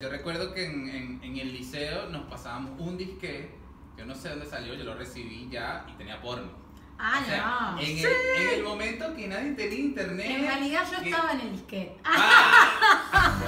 [0.00, 3.50] Yo recuerdo que en, en- en el liceo nos pasábamos un disque,
[3.96, 6.52] yo no sé dónde salió, yo lo recibí ya y tenía porno.
[6.96, 7.80] Ah, O sea, no.
[7.80, 10.26] en, el, en el momento que nadie tenía internet.
[10.30, 11.96] En realidad yo que- estaba en el disquete.
[12.04, 12.24] Bueno,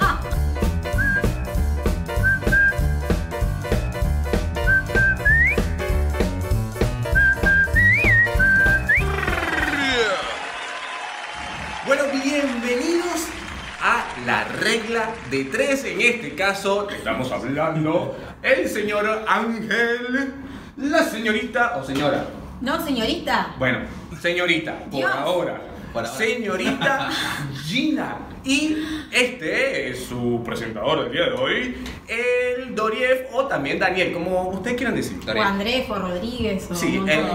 [15.31, 15.85] de tres.
[15.85, 20.33] En este caso, estamos hablando el señor Ángel,
[20.77, 22.25] la señorita o señora.
[22.59, 23.55] No, señorita.
[23.57, 23.79] Bueno,
[24.21, 25.11] señorita, por Dios.
[25.15, 25.61] ahora.
[25.93, 26.17] Por ahora.
[26.17, 27.09] Señorita
[27.65, 28.17] Gina.
[28.43, 28.75] Y
[29.11, 31.77] este es su presentador del día de hoy,
[32.07, 35.19] el Doriev o también Daniel, como ustedes quieran decir.
[35.27, 35.41] O.
[35.41, 37.25] Andrés o Rodríguez o Sí, el-.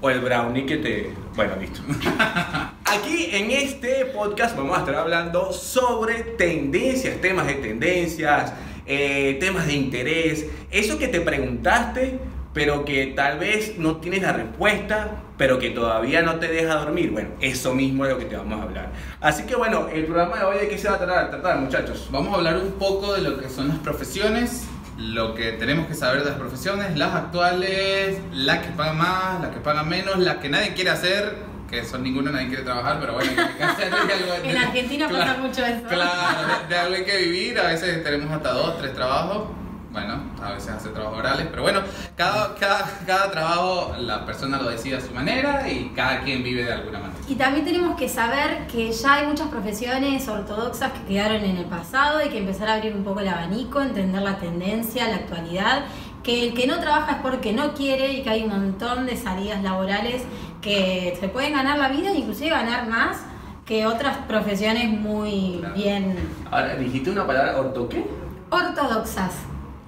[0.00, 1.10] O el brownie que te...
[1.36, 1.82] Bueno, listo.
[2.92, 8.52] Aquí en este podcast vamos a estar hablando sobre tendencias, temas de tendencias,
[8.84, 12.18] eh, temas de interés, eso que te preguntaste,
[12.52, 17.12] pero que tal vez no tienes la respuesta, pero que todavía no te deja dormir.
[17.12, 18.90] Bueno, eso mismo es lo que te vamos a hablar.
[19.20, 22.08] Así que bueno, el programa de hoy de qué se va a tratar, tratar muchachos.
[22.10, 24.64] Vamos a hablar un poco de lo que son las profesiones,
[24.98, 29.50] lo que tenemos que saber de las profesiones, las actuales, las que pagan más, las
[29.50, 33.14] que pagan menos, las que nadie quiere hacer, que son ninguna, nadie quiere trabajar, pero
[33.14, 34.34] bueno, hay que hacer de algo.
[34.44, 35.86] En Argentina pasa Claro, mucho eso.
[35.88, 39.48] Claro, de, de algo hay que vivir, a veces tenemos hasta dos, tres trabajos.
[39.92, 41.80] Bueno, a veces hace trabajos orales, pero bueno,
[42.16, 46.62] cada, cada, cada trabajo la persona lo decide a su manera y cada quien vive
[46.64, 47.18] de alguna manera.
[47.26, 51.64] Y también tenemos que saber que ya hay muchas profesiones ortodoxas que quedaron en el
[51.64, 55.82] pasado y que empezar a abrir un poco el abanico, entender la tendencia, la actualidad,
[56.22, 59.16] que el que no trabaja es porque no quiere y que hay un montón de
[59.16, 60.22] salidas laborales
[60.60, 63.18] que se pueden ganar la vida e inclusive ganar más
[63.64, 65.74] que otras profesiones muy Claro.
[65.74, 66.16] bien
[66.50, 68.04] Ahora, dijiste una palabra orto qué?
[68.50, 69.32] ortodoxas.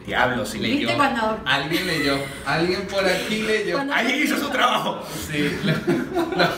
[0.07, 0.43] Diablo.
[0.43, 0.97] ¿Viste Leyó.
[0.97, 3.77] cuando- Alguien leyó, alguien por aquí leyó.
[3.77, 5.01] Cuando- Alguien hizo su trabajo.
[5.31, 6.49] Sí, lo, lo-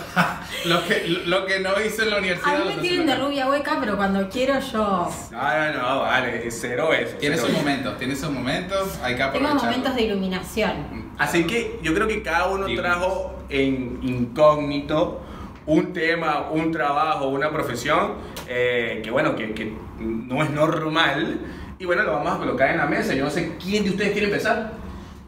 [0.81, 2.55] lo que, lo que no hizo en la universidad.
[2.55, 5.11] A mí me tienen en de rubia hueca, pero cuando quiero yo...
[5.31, 7.17] No, no, no, vale, cero eso.
[7.17, 9.63] Tiene sus momentos, tiene sus momentos, hay que Tengo aprovecharlo.
[9.63, 11.13] momentos de iluminación.
[11.19, 15.21] Así que yo creo que cada uno trajo en incógnito
[15.67, 18.13] un tema, un trabajo, una profesión
[18.49, 21.41] eh, que bueno, que, que no es normal.
[21.79, 23.15] Y bueno, lo vamos a colocar en la mesa.
[23.15, 24.73] Yo no sé quién de ustedes quiere empezar.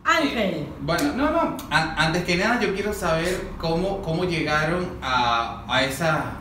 [0.05, 0.67] Ángel.
[0.83, 1.57] Bueno, no, no.
[1.71, 6.35] An- antes que nada, yo quiero saber cómo, cómo llegaron a, a esa.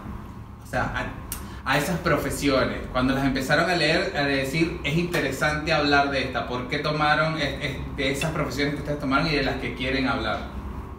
[0.63, 2.77] O sea, a, a esas profesiones.
[2.91, 6.47] Cuando las empezaron a leer, a decir, es interesante hablar de esta.
[6.47, 9.73] ¿Por qué tomaron es- es- de esas profesiones que ustedes tomaron y de las que
[9.73, 10.54] quieren hablar?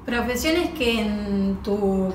[0.07, 2.15] Profesiones que en tu,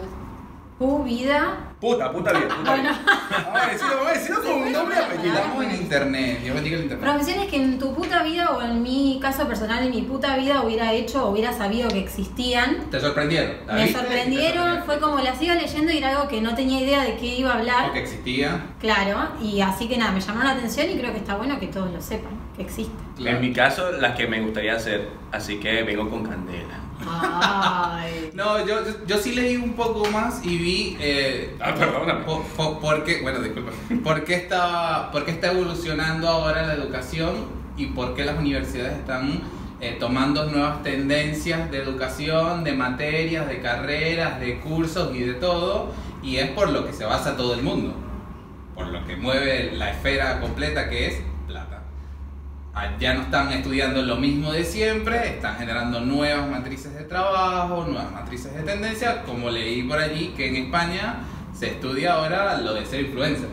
[0.79, 1.57] tu vida.
[1.81, 2.47] Puta, puta bien.
[2.47, 2.87] Puta bien.
[2.87, 5.35] Vamos a decirlo, vamos a decirlo con un nombre apellido.
[5.35, 6.39] Estamos en internet.
[6.41, 7.09] Dios bendiga el internet.
[7.09, 10.61] profesiones que en tu puta vida o en mi caso personal, en mi puta vida
[10.61, 12.89] hubiera hecho o hubiera sabido que existían.
[12.89, 13.51] ¿Te sorprendieron?
[13.67, 17.03] ¿La Me sorprendieron, fue como las iba leyendo y era algo que no tenía idea
[17.03, 17.85] de qué iba a hablar.
[17.87, 18.67] Porque existía.
[18.79, 21.67] Claro, y así que nada, me llamó la atención y creo que está bueno que
[21.67, 22.95] todos lo sepan, que existe.
[23.17, 23.35] Claro.
[23.35, 25.09] En mi caso, las que me gustaría hacer.
[25.33, 26.80] Así que vengo con candela.
[27.07, 28.29] Ay.
[28.33, 30.97] No, yo, yo, yo sí leí un poco más y vi.
[31.01, 32.23] Eh, Ah, perdóname.
[32.23, 33.71] po- po- por qué- bueno, disculpa.
[34.03, 37.45] ¿Por qué, está, ¿Por qué está evolucionando ahora la educación
[37.77, 39.41] y por qué las universidades están
[39.81, 45.91] eh, tomando nuevas tendencias de educación, de materias, de carreras, de cursos y de todo?
[46.23, 47.93] Y es por lo que se basa todo el mundo.
[48.75, 51.21] Por lo que mueve la esfera completa que es
[52.99, 58.11] ya no están estudiando lo mismo de siempre, están generando nuevas matrices de trabajo, nuevas
[58.11, 61.15] matrices de tendencia, como leí por allí que en España
[61.57, 63.49] se estudia ahora lo de ser influencer.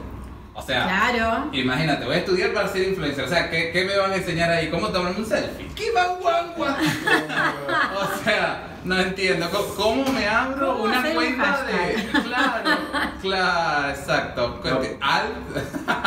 [0.55, 1.51] O sea, Claro.
[1.53, 4.51] imagínate, voy a estudiar para ser influencer, o sea, ¿qué, qué me van a enseñar
[4.51, 4.69] ahí?
[4.71, 5.69] ¿Cómo tomarme un selfie?
[5.75, 6.75] ¿Qué van guan, guan?
[7.97, 12.09] O sea, no entiendo, ¿cómo, cómo me abro ¿Cómo una cuenta de...
[12.25, 12.71] Claro,
[13.21, 14.61] claro, exacto.
[14.65, 14.81] No.
[15.01, 15.25] Al...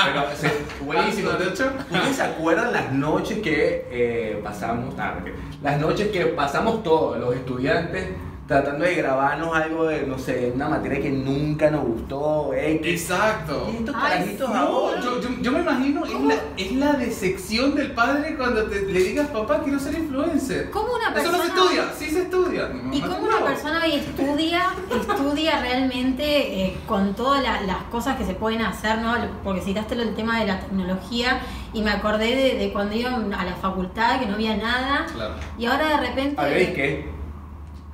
[0.06, 1.32] Pero, buenísimo.
[1.32, 1.72] ¿de hecho?
[1.92, 4.96] ¿Ustedes se acuerdan las noches que eh, pasamos?
[4.98, 5.30] ah, ok.
[5.62, 8.10] Las noches que pasamos todos, los estudiantes,
[8.52, 12.86] tratando de grabarnos algo de, no sé, una materia que nunca nos gustó, X.
[12.86, 13.70] Exacto.
[13.72, 14.58] Y estos Ay, carajitos sí.
[14.58, 14.98] ahora.
[15.00, 18.82] No, yo, yo, yo me imagino, es la, es la decepción del padre cuando te,
[18.82, 20.70] le digas, papá, quiero ser influencer.
[20.70, 21.38] ¿Cómo una Eso persona...
[21.38, 22.70] no se estudia, sí se estudia.
[22.92, 23.38] Y Mamá, cómo no.
[23.38, 28.62] una persona hoy estudia, estudia realmente eh, con todas la- las cosas que se pueden
[28.64, 29.16] hacer, ¿no?
[29.44, 31.40] Porque citaste el tema de la tecnología
[31.74, 35.36] y me acordé de, de cuando iba a la facultad que no había nada Claro,
[35.58, 36.36] y ahora de repente...
[36.42, 37.10] ¿Habéis qué?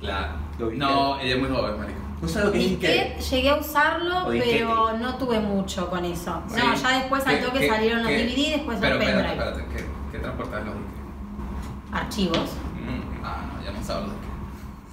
[0.00, 0.47] claro.
[0.58, 0.84] Lo viste.
[0.84, 1.98] No, ella es muy joven, marico.
[2.20, 4.58] ¿No sabes lo que es Disquet llegué a usarlo, O disquete.
[4.58, 6.42] pero no tuve mucho con eso.
[6.48, 6.56] Sí.
[6.58, 9.28] No, ya después al ¿Qué- toque qué- salieron los qué- DVD, después Pero los espérate,
[9.28, 9.50] pendrive.
[9.50, 11.92] espérate, ¿qué, qué transportas los discos?
[11.92, 12.50] Archivos.
[12.74, 14.28] Mm, ah, no, ya no sabes los discos.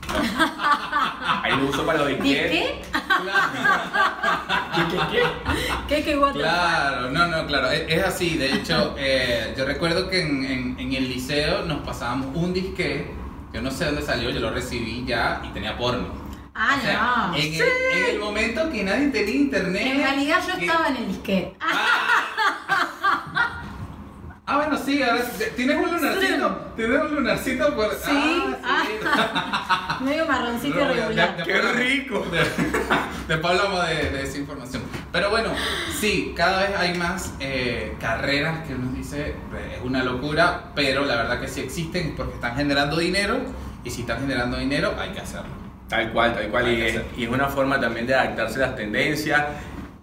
[1.44, 2.52] Ahí lo uso para los disquetes.
[2.52, 2.86] ¿Disquet?
[4.76, 5.24] ¿Qué, qué, qué?
[5.96, 6.40] ¿Qué, qué, what the?
[6.40, 8.38] Claro, no, no, claro, es, es así.
[8.38, 13.12] De hecho, eh, yo recuerdo que en, en- en el liceo nos pasábamos un disque,
[13.56, 16.10] yo no sé dónde salió, yo lo recibí ya y tenía porno.
[16.54, 17.36] Ah, O sea, no.
[17.36, 19.82] en, el, en el momento que nadie tenía internet.
[19.86, 21.56] En realidad yo que- estaba en el disquete.
[21.62, 23.62] Ah,
[24.48, 25.24] bueno, sí, ahora
[25.56, 26.58] tienes un lunarcito.
[26.76, 27.92] Tienes un lunarcito por.
[27.96, 28.84] Sí, Ah,
[30.00, 30.04] sí.
[30.04, 32.26] Medio marroncito No, de- de- ¡Qué rico!
[33.28, 34.84] Después hablamos de, de esa información.
[35.12, 35.50] Pero bueno,
[36.00, 41.06] sí, cada vez hay más eh, carreras que uno dice eh, es una locura, pero
[41.06, 43.38] la verdad que sí existen porque están generando dinero
[43.84, 45.66] y si están generando dinero hay que hacerlo.
[45.88, 46.68] Tal cual, tal cual.
[46.72, 47.06] Y es, hacer.
[47.18, 49.44] y es una forma también de adaptarse a las tendencias.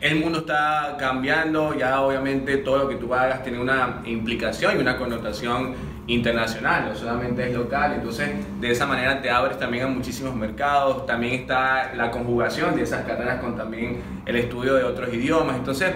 [0.02, 4.81] El mundo está cambiando, ya obviamente todo lo que tú hagas tiene una implicación y
[4.81, 5.75] una connotación
[6.08, 7.93] internacional, no solamente es local.
[7.94, 11.06] Entonces, de esa manera te abres también a muchísimos mercados.
[11.06, 15.54] También está la conjugación de esas carreras con también el estudio de otros idiomas.
[15.54, 15.93] Entonces,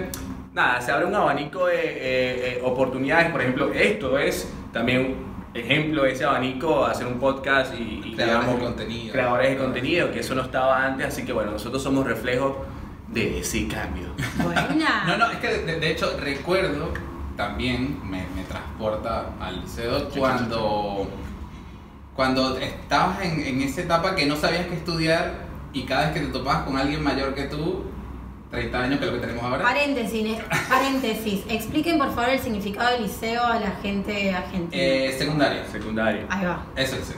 [0.54, 3.32] nada, se abre un abanico de eh, eh, oportunidades.
[3.32, 5.16] Por ejemplo, esto es también
[5.52, 9.12] ejemplo de ese abanico, hacer un podcast y, y Creadores de digamos, contenido.
[9.12, 12.64] creadores de contenido, que eso no estaba antes, así que bueno, nosotros somos reflejo
[13.08, 14.08] de ese cambio.
[14.42, 15.04] Buena.
[15.06, 16.92] No, no, es que de, de hecho recuerdo
[17.36, 21.08] también, me, me transporta al liceo cuando,
[22.14, 26.20] cuando estabas en, en esa etapa que no sabías qué estudiar y cada vez que
[26.20, 27.84] te topabas con alguien mayor que tú,
[28.50, 29.62] 30 años que es lo que tenemos ahora.
[29.62, 30.38] Paréntesis,
[30.68, 31.44] paréntesis.
[31.48, 34.70] Expliquen por favor el significado del liceo a la gente argentina.
[34.82, 35.66] Eh, secundaria.
[35.70, 36.26] Secundario.
[36.30, 36.64] Ahí va.
[36.74, 37.14] Eso es.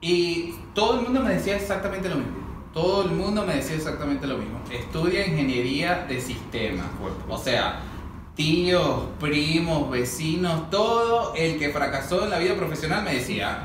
[0.00, 2.39] Y todo el mundo me decía exactamente lo mismo.
[2.72, 4.60] Todo el mundo me decía exactamente lo mismo.
[4.70, 6.86] Estudia ingeniería de sistemas.
[7.28, 7.80] O sea,
[8.36, 13.64] tíos, primos, vecinos, todo el que fracasó en la vida profesional me decía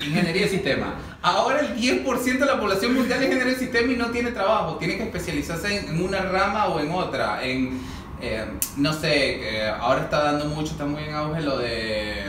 [0.00, 0.90] ingeniería de sistemas.
[1.22, 4.76] Ahora el 10% de la población mundial es ingeniería de sistemas y no tiene trabajo.
[4.76, 7.44] Tiene que especializarse en, en una rama o en otra.
[7.44, 7.78] En,
[8.22, 8.44] eh,
[8.76, 12.24] no sé, eh, ahora está dando mucho, está muy en auge lo de...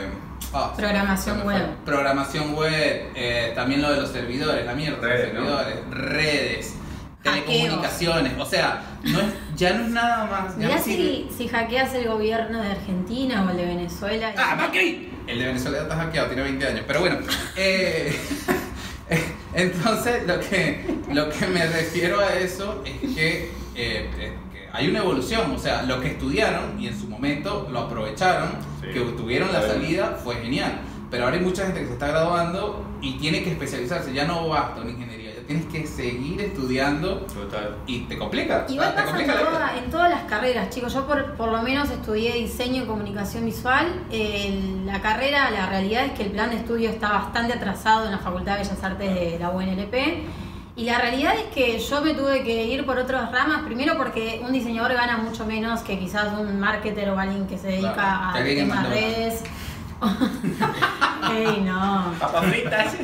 [0.52, 1.62] ah, Programación web.
[1.84, 5.58] Programación web, eh, también lo de los servidores, la mierda, Redes, los ¿no?
[5.58, 6.74] servidores, redes,
[7.24, 7.46] Hackeos.
[7.46, 10.52] telecomunicaciones, o sea, no es, ya no es nada más.
[10.58, 14.32] ya Mirá no si, si hackeas el gobierno de Argentina o el de Venezuela.
[14.36, 15.10] ¡Ah, Macri!
[15.26, 17.18] El de Venezuela ya está hackeado, tiene 20 años, pero bueno.
[17.56, 18.18] eh,
[19.54, 24.32] entonces, lo que, lo que me refiero a eso es que, eh, es que
[24.72, 28.88] hay una evolución, o sea, lo que estudiaron y en su momento lo aprovecharon, Sí.
[28.92, 30.80] que tuvieron la salida, fue genial.
[31.10, 34.48] Pero ahora hay mucha gente que se está graduando y tiene que especializarse, ya no
[34.48, 37.76] basta en ingeniería, ya tienes que seguir estudiando Total.
[37.86, 38.64] y te complica.
[38.66, 39.50] Igual te pasa en, complica la vida.
[39.50, 40.94] toda- en todas las carreras, chicos.
[40.94, 43.86] Yo por, por lo menos estudié diseño y comunicación visual.
[44.10, 48.12] El- la carrera, la realidad es que el plan de estudio está bastante atrasado en
[48.12, 50.24] la Facultad de Bellas Artes de la UNLP.
[50.74, 54.40] Y la realidad es que yo me tuve que ir por otras ramas, primero porque
[54.42, 58.38] un diseñador gana mucho menos que quizás un marketer o alguien que se dedica Claro,
[58.38, 59.42] a temas redes.
[61.30, 62.12] Ey, no.
[62.18, 62.94] Papas fritas.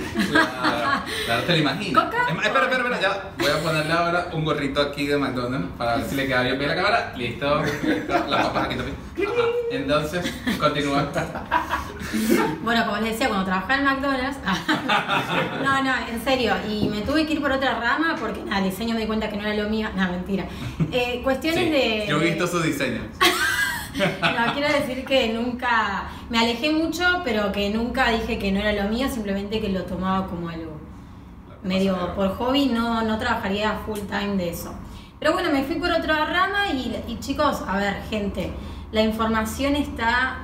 [1.29, 2.05] Claro, te lo imagino.
[2.05, 2.17] ¿Coca?
[2.27, 3.31] Es más, Espera, espera, espera, ya.
[3.37, 6.67] Voy a ponerle ahora un gorrito aquí de McDonald's para ver si le queda bien
[6.67, 7.13] la cámara.
[7.19, 7.63] Listo.
[8.09, 8.97] Las papas aquí también.
[9.19, 9.47] Ajá.
[9.71, 11.07] Entonces, continúa.
[12.63, 14.39] Bueno, como les decía, cuando trabajaba en McDonald's.
[15.63, 16.55] no, no, en serio.
[16.67, 19.37] Y me tuve que ir por otra rama porque nada, diseño me di cuenta que
[19.37, 19.91] no era lo mío.
[19.95, 20.47] No, mentira.
[20.91, 22.07] Eh, cuestiones Sí, de.
[22.09, 23.05] Yo he visto sus diseños.
[23.99, 26.05] No, quiero decir que nunca.
[26.31, 29.83] Me alejé mucho, pero que nunca dije que no era lo mío, simplemente que lo
[29.83, 30.78] tomaba como algo
[31.63, 34.73] medio por hobby, no, no trabajaría full time de eso.
[35.19, 38.53] Pero bueno, me fui por otra rama y, y chicos, a ver, gente,
[38.93, 40.39] la información está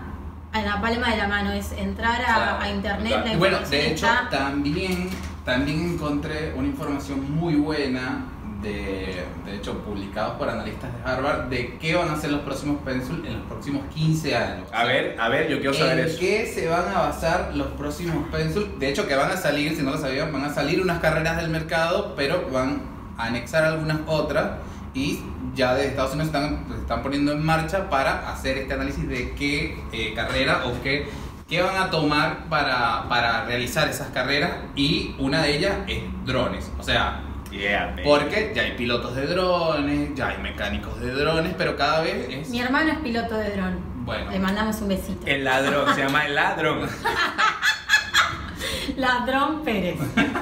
[0.52, 3.08] en la palma de la mano, es entrar a, Claro, a internet.
[3.12, 3.26] claro.
[3.26, 5.10] la Y bueno, de hecho, está- también,
[5.44, 8.24] también encontré una información muy buena,
[8.64, 12.82] de, de hecho, publicados por analistas de Harvard, de qué van a ser los próximos
[12.82, 14.68] Pencil en los próximos 15 años.
[14.72, 16.18] A ver, a ver, yo quiero saber ¿En eso.
[16.18, 18.78] qué se van a basar los próximos Pencil?
[18.78, 21.36] De hecho, que van a salir, si no lo sabían, van a salir unas carreras
[21.36, 22.82] del mercado, pero van
[23.16, 24.58] a anexar algunas otras
[24.94, 25.20] y
[25.54, 29.32] ya de Estados Unidos están, se están poniendo en marcha para hacer este análisis de
[29.32, 31.06] qué eh, carrera o qué,
[31.48, 36.70] qué van a tomar para, para realizar esas carreras y una de ellas es drones.
[36.78, 37.20] O sea,
[37.54, 42.28] Yeah, porque ya hay pilotos de drones, ya hay mecánicos de drones, pero cada vez
[42.28, 42.48] es...
[42.48, 44.04] Mi hermano es piloto de dron.
[44.04, 44.30] Bueno.
[44.30, 45.26] Le mandamos un besito.
[45.26, 46.88] El ladrón, se llama el ladrón.
[48.96, 49.98] Ladrón Pérez.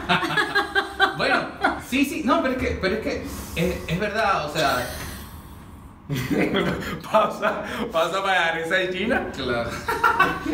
[1.16, 1.46] Bueno,
[1.92, 3.22] Sí, sí, no, pero es que, pero es, que
[3.54, 4.88] es, es verdad, o sea,
[7.12, 9.28] pausa, pausa para la risa de China.
[9.34, 9.70] claro.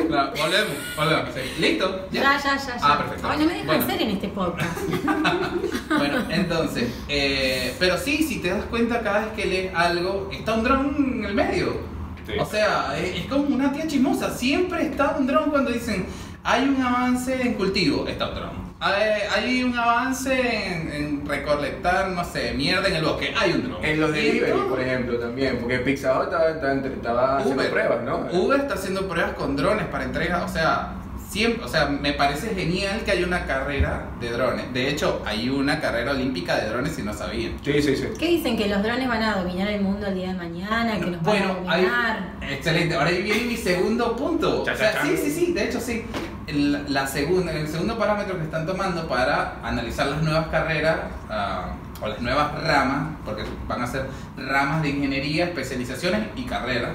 [0.09, 1.35] claro volvemos, volvemos.
[1.35, 1.61] sí.
[1.61, 2.07] ¿Listo?
[2.11, 2.67] Ya, ya, ya.
[2.67, 2.77] ya.
[2.83, 3.29] Ah, perfecto.
[3.29, 3.93] No me dejan Bueno.
[4.01, 4.79] en este podcast.
[5.99, 10.55] Bueno, entonces, eh, pero sí, si te das cuenta cada vez que lees algo, está
[10.55, 11.81] un dron en el medio.
[12.27, 12.35] Sí.
[12.39, 14.31] O sea, es, es como una tía chismosa.
[14.37, 16.07] Siempre está un dron cuando dicen,
[16.45, 18.68] hay un avance en cultivo, está un dron.
[18.81, 19.03] Hay,
[19.35, 23.85] hay un avance en, en recolectar, no sé, mierda en el bosque, hay un dron.
[23.85, 27.73] En los delivery, por ejemplo, también, porque Pizza Hut estaba, estaba, estaba haciendo Uber.
[27.73, 28.29] pruebas, ¿no?
[28.39, 30.93] Uber está haciendo pruebas con drones para entrega, o sea,
[31.29, 34.73] siempre, o sea, me parece genial que haya una carrera de drones.
[34.73, 37.55] De hecho, hay una carrera olímpica de drones si no sabían.
[37.65, 38.05] Sí, sí, sí.
[38.17, 38.57] ¿Qué dicen?
[38.57, 41.01] ¿Que los drones van a dominar el mundo el día de mañana?
[41.01, 42.33] ¿Que nos Bueno, van a dominar?
[42.49, 42.95] excelente.
[42.95, 44.63] Ahora ahí viene mi segundo punto.
[44.65, 45.21] Cha, O sea, cha, sí, cha.
[45.23, 45.53] sí, sí.
[45.53, 46.05] De hecho, sí.
[46.49, 50.97] El, la segunda, el segundo parámetro que están tomando para analizar las nuevas carreras
[51.29, 56.93] ah, o las nuevas ramas, porque van a ser ramas de ingeniería, especializaciones y carreras,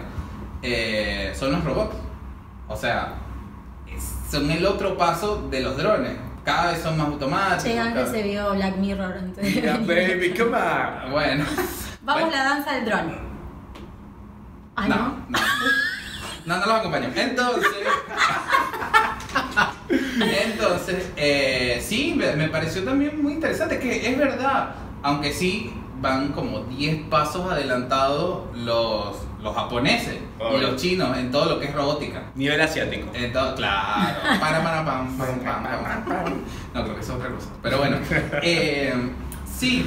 [0.63, 1.95] eh, son los robots.
[2.67, 3.13] O sea,
[4.31, 6.13] son el otro paso de los drones.
[6.43, 7.65] Cada vez son más automáticos.
[7.79, 11.11] Antes cada- se vio Black Mirror antes Yeah, baby, come on.
[11.11, 11.45] Bueno.
[12.01, 12.31] Vamos Bueno.
[12.37, 13.15] la danza del dron.
[14.75, 15.17] Ah, no, ¿no?
[15.29, 15.39] no.
[16.45, 17.09] No, no los acompaño.
[17.15, 17.69] Entonces.
[20.19, 26.59] Entonces, eh, sí, me, pareció también muy interesante que es verdad, aunque sí van como
[26.65, 30.17] 10 pasos adelantados los, los japoneses
[30.53, 32.23] y los chinos en todo lo que es robótica.
[32.35, 33.07] Nivel asiático.
[33.55, 33.55] Claro,
[34.39, 36.33] para, para, pam, pam, pam, pam, pam.
[36.73, 37.49] No, creo que es otra cosa.
[37.61, 37.97] Pero bueno,
[38.41, 38.93] eh,
[39.45, 39.85] sí,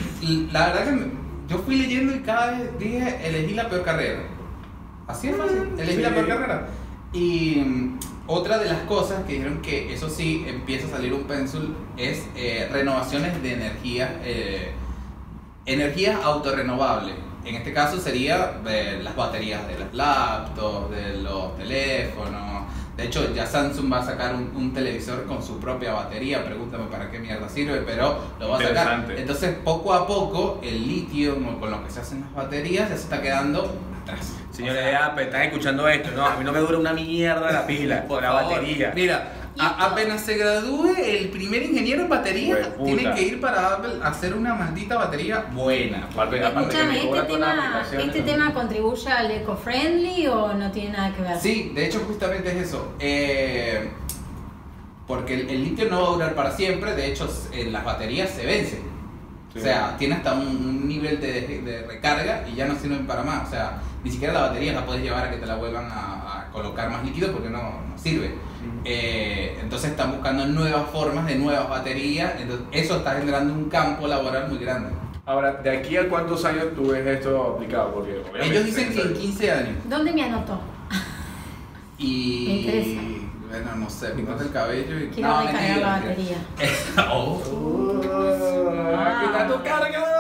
[0.53, 1.11] la verdad que
[1.49, 4.21] yo fui leyendo y cada vez dije, elegí la peor carrera.
[5.07, 6.03] Así es fácil, elegí Sí.
[6.03, 6.67] la peor carrera.
[7.13, 7.63] Y
[8.27, 12.27] otra de las cosas que dijeron que eso sí empieza a salir un pénsul es
[12.37, 14.73] eh, renovaciones de energía, eh,
[15.65, 17.13] energía autorrenovable.
[17.45, 22.67] En este caso sería de las baterías de las laptops, de los teléfonos.
[22.97, 26.45] De hecho, ya Samsung va a sacar un, un televisor con su propia batería.
[26.45, 29.07] Pregúntame para qué mierda sirve, pero lo va a sacar.
[29.17, 32.97] Entonces, poco a poco, el litio con con lo que se hacen las baterías ya
[32.97, 33.71] se está quedando
[34.13, 34.33] atrás.
[34.53, 36.25] Señores de Apple, están escuchando esto, ¿no?
[36.27, 38.53] A mí no me dura una mierda la pila, Por la favor.
[38.55, 38.93] batería.
[38.95, 43.95] Mira, a- apenas se gradúe el primer ingeniero en batería, tiene que ir para Apple
[44.03, 46.07] a hacer una maldita batería buena.
[46.13, 48.25] Aparte- aparte Escúchame, ¿este tema, ¿este ¿no?
[48.25, 51.39] tema contribuye al eco-friendly o no tiene nada que ver?
[51.41, 52.95] Sí, de hecho justamente es eso.
[52.99, 53.91] Eh,
[55.07, 58.31] porque el, el litio no va a durar para siempre, de hecho en las baterías
[58.31, 58.81] se vence.
[59.53, 59.59] Sí.
[59.61, 63.23] O sea, tiene hasta un, un nivel de, de recarga y ya no sirven para
[63.23, 63.47] más.
[63.47, 66.43] O sea, ni siquiera la batería la puedes llevar a que te la vuelvan a,
[66.43, 68.37] a colocar más líquido porque no, no sirve.
[68.85, 72.35] Eh, entonces están buscando nuevas formas de nuevas baterías.
[72.41, 74.91] Entonces, eso está generando un campo laboral muy grande.
[75.25, 77.95] Ahora, ¿de aquí a cuántos años tú ves esto aplicado?
[77.95, 79.75] Porque Ellos dicen que en 15 años.
[79.89, 80.61] ¿Dónde me anotó?
[81.99, 82.45] Y.
[82.47, 83.01] Me interesa.
[83.49, 85.09] Bueno, no sé, pintarte el cabello y.
[85.09, 86.37] Quiero no, recargar la batería.
[87.11, 87.43] oh.
[88.15, 90.16] Oh, aquí está tu cargador.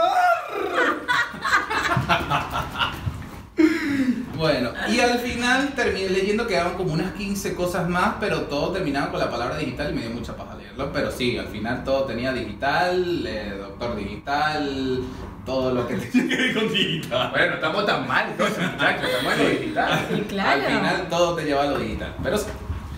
[4.37, 8.73] Bueno, y al final terminé leyendo que eran como unas 15 cosas más, pero todo
[8.73, 10.93] terminaba con la palabra digital y me dio mucha paja leerlo.
[10.93, 15.01] Pero sí, al final todo tenía digital, eh, doctor digital,
[15.45, 17.31] todo lo que tenía que ver con digital.
[17.31, 20.07] Bueno, no estamos tan mal, entonces, muchachos, estamos en lo digital.
[20.15, 20.51] Y claro.
[20.51, 22.15] Al final todo te lleva a lo digital.
[22.23, 22.51] Pero sí,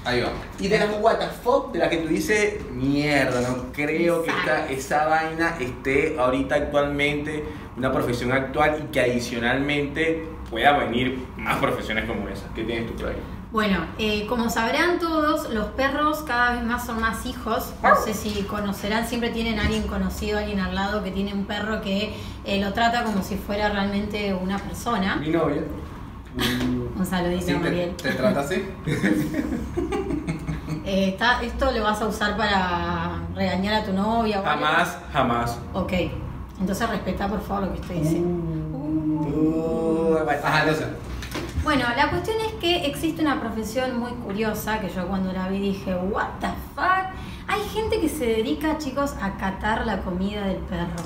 [0.04, 0.32] ahí va.
[0.58, 0.88] Y de las
[1.42, 6.56] fuck, de la que tú dices, mierda, no creo que esta, esa vaina esté ahorita
[6.56, 7.44] actualmente,
[7.76, 12.46] una profesión actual y que adicionalmente pueda venir más profesiones como esa.
[12.54, 13.16] ¿Qué tienes tú por ahí?
[13.50, 17.72] Bueno, eh, como sabrán todos, los perros cada vez más son más hijos.
[17.82, 21.46] No sé si conocerán, siempre tienen a alguien conocido, alguien al lado que tiene un
[21.46, 22.14] perro que
[22.44, 25.16] eh, lo trata como si fuera realmente una persona.
[25.16, 25.62] Mi novia.
[26.96, 27.94] Un saludito Sí, te, Mariel.
[27.96, 28.64] te trata así.
[30.84, 34.64] Eh, está, ¿Esto lo vas a usar para regañar a tu novia o algo?
[34.64, 35.58] Jamás, jamás.
[35.74, 35.92] Ok,
[36.60, 38.28] entonces respeta por favor lo que estoy diciendo.
[38.78, 40.86] Uh, Ajá, entonces.
[41.68, 45.58] Bueno, la cuestión es que existe una profesión muy curiosa que yo cuando la vi
[45.58, 47.12] dije, what the fuck?
[47.46, 50.96] Hay gente que se dedica, chicos, a catar la comida del perro.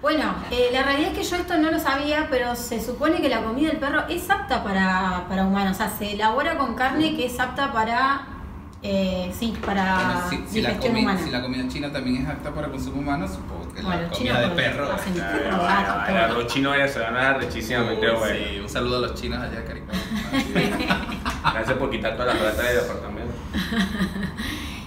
[0.00, 3.28] Bueno, eh, la realidad es que yo esto no lo sabía, pero se supone que
[3.28, 5.72] la comida del perro es apta para, para humanos.
[5.72, 8.37] O sea, se elabora con carne que es apta para...
[8.80, 10.70] eh, sí, para Bueno, si, si la
[11.18, 14.40] si la comida china también es apta para consumo humano, supongo que Bueno, la comida
[14.40, 14.92] de perro.
[14.92, 16.34] hacen gato.
[16.34, 18.36] Los chinos ya se van a dar rechísimamente Uy, bueno.
[18.50, 19.86] sí, un saludo a los chinos allá, cariño.
[21.52, 23.34] Gracias por quitar todas las ratas del apartamento.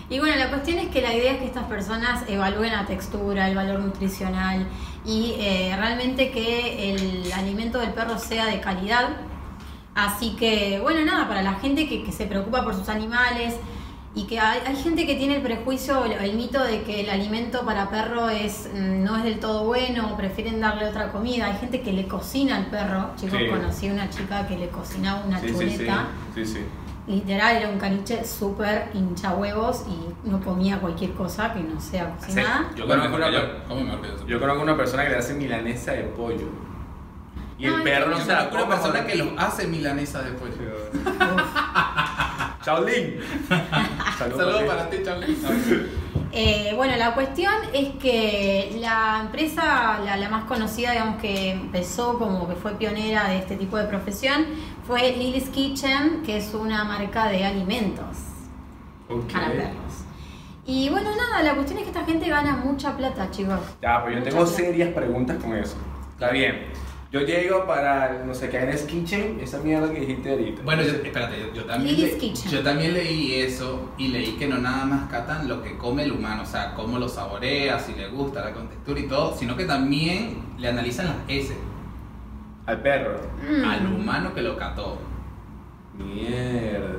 [0.09, 3.47] Y bueno, la cuestión es que la idea es que estas personas evalúen la textura,
[3.47, 4.67] el valor nutricional
[5.05, 9.07] y eh, realmente que el alimento del perro sea de calidad.
[9.95, 13.55] Así que, bueno, nada, para la gente que, que se preocupa por sus animales
[14.13, 17.09] y que hay, hay gente que tiene el prejuicio, el, el mito de que el
[17.09, 21.45] alimento para perro es mm, no es del todo bueno, o prefieren darle otra comida.
[21.45, 23.11] Hay gente que le cocina al perro.
[23.15, 23.47] Chicos, Sí.
[23.49, 25.59] conocí una chica que le cocinaba una Sí, sí, sí.
[25.77, 26.07] chuleta.
[26.35, 26.59] Sí, sí.
[27.07, 32.11] Literal, era un caniche súper hincha huevos y no comía cualquier cosa que no sea
[32.15, 32.69] cocinada.
[32.75, 34.27] Yo Bueno, conozco, mejor una, yo.
[34.27, 34.39] Yo.
[34.39, 36.47] conozco una persona que le hace milanesa de pollo.
[37.57, 40.51] Y el Ay, perro no se la una persona que los hace milanesa después.
[42.63, 43.15] Chaolín.
[44.17, 45.37] Saludos para ti, Charlie.
[46.33, 52.17] Eh, bueno, la cuestión es que la empresa, la, la más conocida, digamos, que empezó
[52.17, 54.45] como que fue pionera de este tipo de profesión,
[54.87, 58.17] fue Lily's Kitchen, que es una marca de alimentos
[59.09, 59.31] Ok.
[59.33, 59.73] para perros.
[60.65, 63.59] Y bueno, nada, la cuestión es que esta gente gana mucha plata, chicos.
[63.81, 64.57] Ya, pues yo Mucha tengo plata.
[64.57, 65.75] serias preguntas con eso.
[66.13, 66.67] Está bien.
[67.11, 70.61] Yo llego para, no sé, qué es Kitchen, esa mierda que dijiste ahorita.
[70.63, 72.51] Bueno, yo, espérate, yo, yo también Lily's le- Kitchen.
[72.51, 76.13] yo también leí eso y leí que no nada más catan lo que come el
[76.13, 79.65] humano, o sea, cómo lo saborea, si le gusta, la contextura y todo, sino que
[79.65, 81.53] también le analizan las S
[82.65, 83.19] Al perro.
[83.45, 83.65] Mm.
[83.65, 84.97] al humano que lo cató.
[85.97, 86.95] Mierda.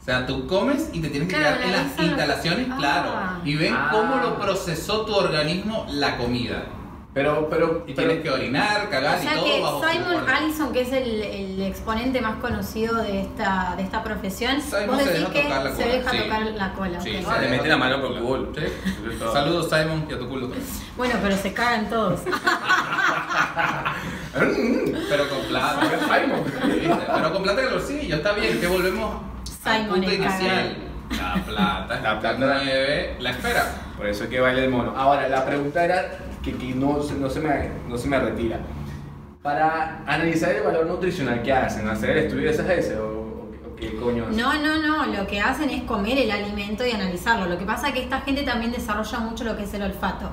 [0.00, 2.76] O sea, tú comes y te tienes que Claro, quedar en las instalaciones, Ah.
[2.78, 3.10] claro,
[3.44, 3.88] y ven Ah.
[3.90, 6.64] cómo lo procesó tu organismo la comida.
[7.14, 10.28] Pero, pero, Y pero- tienes que orinar, O cagar y sea todo que bajo Simon.
[10.30, 15.04] Allison, que es el, el exponente más conocido de esta, de esta profesión, Simon vos
[15.04, 16.18] decís que tocar la se deja sí.
[16.22, 17.00] tocar la cola.
[17.02, 17.22] Sí, ok.
[17.22, 18.48] se Ah, le mete la mano por el culo.
[18.54, 18.62] Sí.
[19.30, 20.66] Saludos Simon y a tu culo también.
[20.96, 22.20] Bueno, pero se cagan todos.
[25.08, 25.80] Pero con plata.
[26.00, 26.42] Simon.
[27.14, 29.20] Pero con plata en el bolsillo, está bien, que volvemos
[29.64, 30.76] al Simon punto el inicial.
[31.10, 32.20] La plata, La la plata.
[32.20, 33.66] plata nueve, la espera.
[33.96, 34.94] Por eso es que baila el mono.
[34.96, 38.60] Ahora, la pregunta era que, que no, no, se me, no se me retira.
[39.42, 43.76] Para analizar el valor nutricional que hacen, hacer el estudio de esas S o, o-
[43.76, 44.26] qué coño?
[44.30, 45.06] No, no, no.
[45.06, 47.46] Lo que hacen es comer el alimento y analizarlo.
[47.46, 50.30] Lo que pasa es que esta gente también desarrolla mucho lo que es el olfato.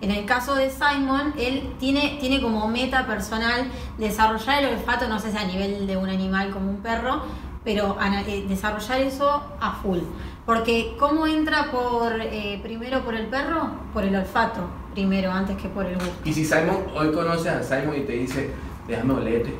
[0.00, 3.66] En el caso de Simon, él tiene, tiene como meta personal
[3.98, 7.22] desarrollar el olfato, no sé si a nivel de un animal como un perro,
[7.64, 9.98] pero eh, desarrollar eso a full.
[10.46, 13.70] Porque ¿cómo entra por eh, primero por el perro?
[13.92, 14.60] Por el olfato,
[14.94, 16.12] primero, antes que por el gusto.
[16.24, 18.50] Y si Simon, hoy conoces a Simon y te dice,
[18.86, 19.54] déjame olerte.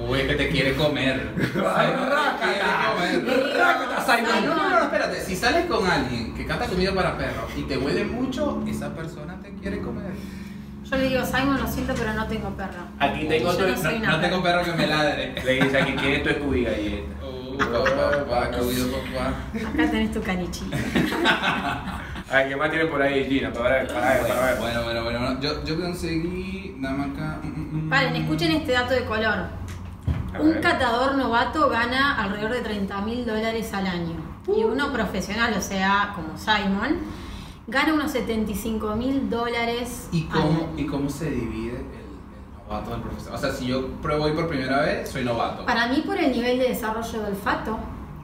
[0.00, 1.32] Uy, que te quiere comer.
[1.36, 3.22] Simon te quiere comer.
[4.06, 4.46] Simon.
[4.46, 5.20] No, no, no, espérate.
[5.20, 9.38] Si sales con alguien que cata comida para perros y te huele mucho, esa persona
[9.42, 10.12] te quiere comer.
[10.90, 12.88] Yo le digo, Simon, lo siento, pero no tengo perro.
[12.98, 13.66] Aquí tengo tu...
[13.66, 15.34] no No, tengo perro que me ladre.
[15.44, 17.26] Le dice, aquí tienes tu Scooby galleta.
[17.26, 19.34] Uh, papá, papá, qué oído, papá.
[19.68, 20.22] Acá tenés tu
[22.28, 22.34] canichito.
[22.36, 23.52] Ay, ¿qué más tiene por ahí, Gina?
[23.52, 24.58] Para ver, para ver, para ver.
[24.58, 25.40] Bueno, bueno, bueno, bueno.
[25.40, 27.40] Yo, yo conseguí nada más acá.
[27.42, 27.90] mm, mm, mm.
[27.90, 29.46] Paren, escuchen este dato de color.
[30.34, 30.60] A Un ver.
[30.60, 34.16] catador novato gana alrededor de 30 mil dólares al año.
[34.54, 36.98] Y uno profesional, o sea, como Simon,
[37.66, 40.68] gana unos 75 mil dólares ¿Y al cómo, año.
[40.76, 43.34] ¿Y cómo se divide el, el novato del profesor?
[43.34, 45.66] O sea, si yo pruebo hoy por primera vez, soy novato.
[45.66, 47.78] Para mí, por el nivel de desarrollo de olfato,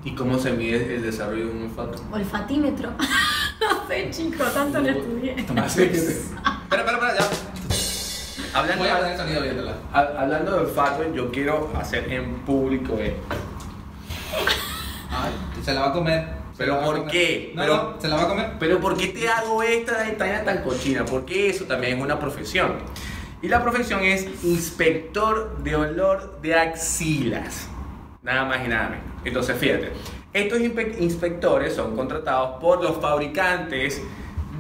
[0.05, 2.03] ¿Y cómo se mide el desarrollo de un olfato?
[2.13, 2.91] olfatímetro.
[3.61, 5.35] no sé, chicos, tanto lo estudié.
[5.35, 8.59] Que- Espera, espera, espera, ya.
[8.59, 13.35] Hablando, a de hablando olfato, yo quiero hacer en público esto.
[15.11, 15.33] Ay,
[15.65, 16.29] se la va a comer.
[16.57, 17.11] ¿Pero por comer.
[17.11, 17.53] qué?
[17.55, 18.53] No, Pero- no, se la va a comer.
[18.61, 21.05] Pero ¿por qué te hago esta detalle tan cochina?
[21.05, 22.75] Porque eso también es una profesión.
[23.43, 27.69] Y la profesión es inspector de olor de axilas.
[28.25, 29.05] Nada más y nada menos.
[29.25, 29.93] Entonces, fíjate,
[30.33, 34.03] estos inspe- inspectores son contratados por los fabricantes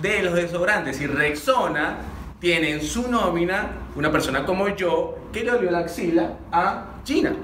[0.01, 1.01] de los desodorantes.
[1.01, 1.97] Y Rexona
[2.39, 7.35] tiene en su nómina una persona como yo que le olió la axila a China.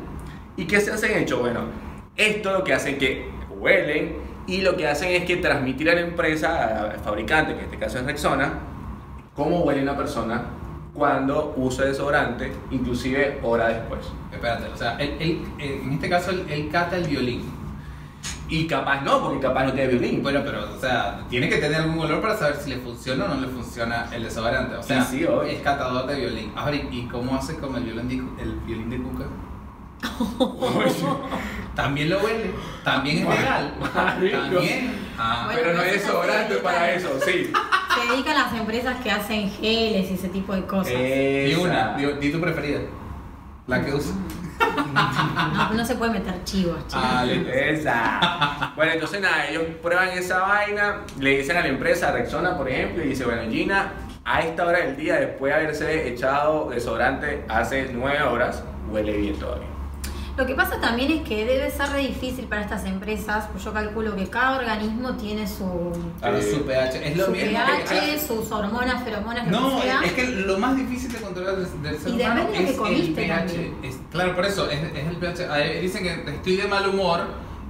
[0.57, 1.39] ¿Y qué se hacen hecho?
[1.39, 1.61] Bueno,
[2.17, 6.03] esto lo que hacen que huelen y lo que hacen es que transmitir a la
[6.03, 8.53] empresa, al fabricante, que en este caso es Rexona,
[9.35, 10.45] cómo huele una persona
[10.95, 14.01] cuando usa desodorante, inclusive hora después.
[14.33, 17.61] Espérate, o sea, él, él, en este caso él, él cata el violín.
[18.49, 20.23] Y capaz no, porque capaz no tiene violín.
[20.23, 23.29] Bueno, pero, o sea, tiene que tener algún olor para saber si le funciona o
[23.29, 24.75] no le funciona el desodorante.
[24.75, 26.53] O sea, Sí, sí, es catador de violín.
[26.57, 29.25] Ahora, ¿y y cómo hace con el violín de, el violín de cuca?
[31.75, 32.51] También lo huele,
[32.85, 33.75] también es legal.
[33.95, 34.93] También.
[35.19, 37.53] Ah, Bueno, Pero no se desodorante para eso, sí.
[37.91, 40.93] Se dedican las empresas que hacen geles y ese tipo de cosas.
[40.93, 42.81] di una, di, di tu preferida.
[43.67, 44.15] La que usa.
[45.55, 47.03] No, no se puede meter chivos, chicos.
[47.05, 47.25] Ah.
[47.27, 48.73] Esa.
[48.77, 52.69] Bueno, entonces nada, ellos prueban esa vaina, le dicen a la empresa, a Rexona por
[52.69, 53.93] ejemplo, y dice, bueno, Gina,
[54.25, 59.37] a esta hora del día, después de haberse echado desodorante hace nueve horas, huele bien
[59.39, 59.67] todavía.
[60.41, 63.75] Lo que pasa también es que debe ser re difícil para estas empresas, pues yo
[63.75, 67.07] calculo que cada organismo tiene su, Claro, su pH.
[67.11, 68.19] Es lo su mismo pH, que.
[68.19, 70.01] sus hormonas, feromonas, lo No, que sea.
[70.03, 72.71] es que lo más difícil de controlar del, del ser Y humano depende de es
[72.71, 73.73] que comiste el pH.
[73.83, 75.81] Es- claro, por eso, es, es el pH.
[75.83, 77.21] Dicen que estoy de mal humor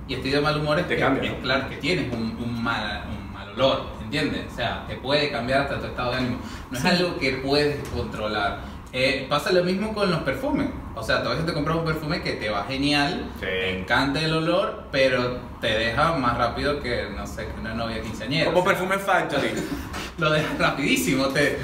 [0.07, 1.43] y estoy de mal humor es Te que, cambia, es ¿no?
[1.43, 4.43] claro que tienes un, un mal, un mal olor, ¿entiendes?
[4.53, 6.37] O sea, te puede cambiar hasta tu estado de ánimo.
[6.71, 8.70] No es algo que puedes controlar.
[8.93, 10.69] Eh, pasa lo mismo con los perfumes.
[10.97, 13.41] O sea, tú a veces te compras un perfume que te va genial, Sí.
[13.47, 18.03] te encanta el olor, pero te deja más rápido que, no sé, que una novia
[18.03, 18.47] quinceañera.
[18.47, 19.51] Como O sea, Perfume Factory.
[20.19, 21.27] Lo dejas rapidísimo.
[21.29, 21.59] Te,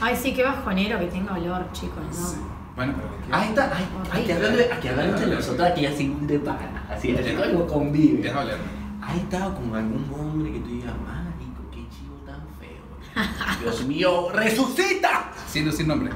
[0.00, 2.12] Ay, sí, qué bajonero que tenga olor, chicos, ¿no?
[2.12, 2.36] Sí.
[2.76, 3.86] Bueno, pero Ahí está, ay,
[4.22, 8.22] aquí hablando, de- aquí hablando entre nosotros, aquí así de pana, así, así como convive.
[8.22, 8.58] deja oler.
[9.02, 13.62] ¿Has estado con algún hombre que tú digas, marico, qué chivo tan feo?
[13.62, 15.32] Dios mío, resucita.
[15.48, 16.10] Sin decir nombre.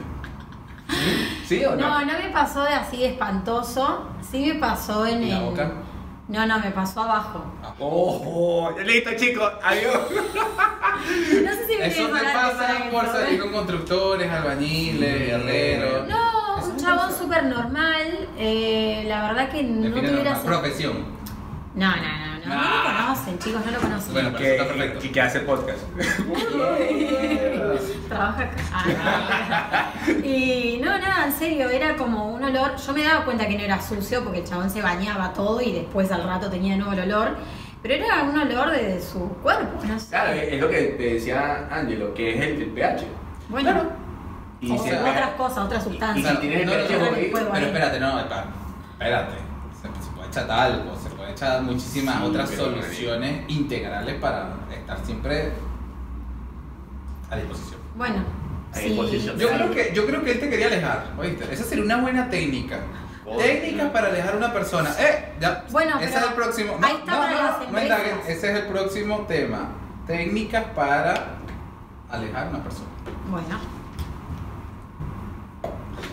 [1.50, 1.76] ¿Sí o no?
[1.88, 4.06] No, no me pasó de así de espantoso.
[4.30, 5.44] Sí me pasó en ¿Y la el.
[5.46, 5.72] boca?
[6.28, 7.42] No, no, me pasó abajo.
[7.80, 9.98] Ojo, listo chicos, adiós.
[11.00, 13.08] No sé si me Eso te pasa por ¿eh?
[13.10, 16.06] salir con constructores, albañiles, herreros.
[16.08, 18.28] No, un chabón súper normal.
[18.36, 20.34] eh, la verdad que no tuviera.
[20.42, 21.04] Profesión.
[21.74, 22.02] No, no,
[22.46, 24.12] no, no, lo conocen, chicos, no lo conocen.
[24.12, 25.06] Bueno, pero está perfecto.
[25.06, 25.78] Y que hace podcast.
[28.08, 28.56] Trabaja acá.
[28.72, 30.12] Ah, no.
[30.26, 32.76] y no, nada, en serio, era como un olor.
[32.76, 35.72] Yo me daba cuenta que no era sucio porque el chabón se bañaba todo y
[35.72, 37.36] después al rato tenía de nuevo el olor.
[37.82, 40.08] Pero era un olor de su cuerpo, no sé.
[40.10, 43.06] Claro, es lo que te decía Angelo, que es el, el pH.
[43.48, 43.84] bueno,
[44.60, 46.34] Y o si el otras cosas, otras y sustancias.
[46.34, 47.10] si tienes No, el no, no,
[47.52, 48.48] Pero espérate, no, espérate.
[48.92, 49.34] Espérate.
[49.80, 51.08] Se, se puede echar talco, se
[51.62, 55.52] muchísimas Sí, otras soluciones integrales para estar siempre
[57.30, 57.80] a disposición.
[57.96, 58.24] Bueno,
[58.72, 58.88] A sí.
[58.88, 59.38] disposición.
[59.38, 61.52] Yo creo que, yo creo que él te quería alejar, ¿oíste?
[61.52, 62.78] Esa sería una buena técnica.
[63.38, 63.92] Técnica no.
[63.92, 64.90] para alejar a una persona.
[64.98, 65.32] ¡Eh!
[65.40, 65.64] Ya.
[65.70, 66.78] Bueno, ese pero es el próximo.
[66.82, 68.18] ahí está no indaguen.
[68.26, 69.68] Ese es el próximo tema.
[70.06, 71.36] Técnicas para
[72.10, 72.88] alejar a una persona.
[73.30, 73.60] Bueno,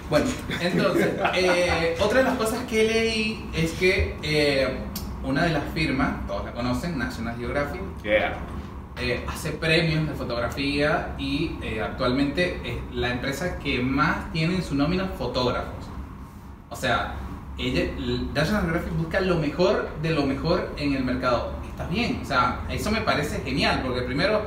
[0.10, 0.26] Bueno,
[0.62, 4.78] entonces, eh, otra de las cosas que leí es que eh,
[5.24, 8.34] una de las firmas, todos la conocen, National Geographic, Yeah.
[9.00, 14.64] eh, hace premios de fotografía y eh, actualmente es la empresa que más tiene en
[14.64, 15.86] su nómina fotógrafos.
[16.70, 17.16] O sea,
[17.58, 17.84] ella,
[18.34, 21.54] National Geographic busca lo mejor de lo mejor en el mercado.
[21.70, 24.42] Está bien, o sea, eso me parece genial, porque primero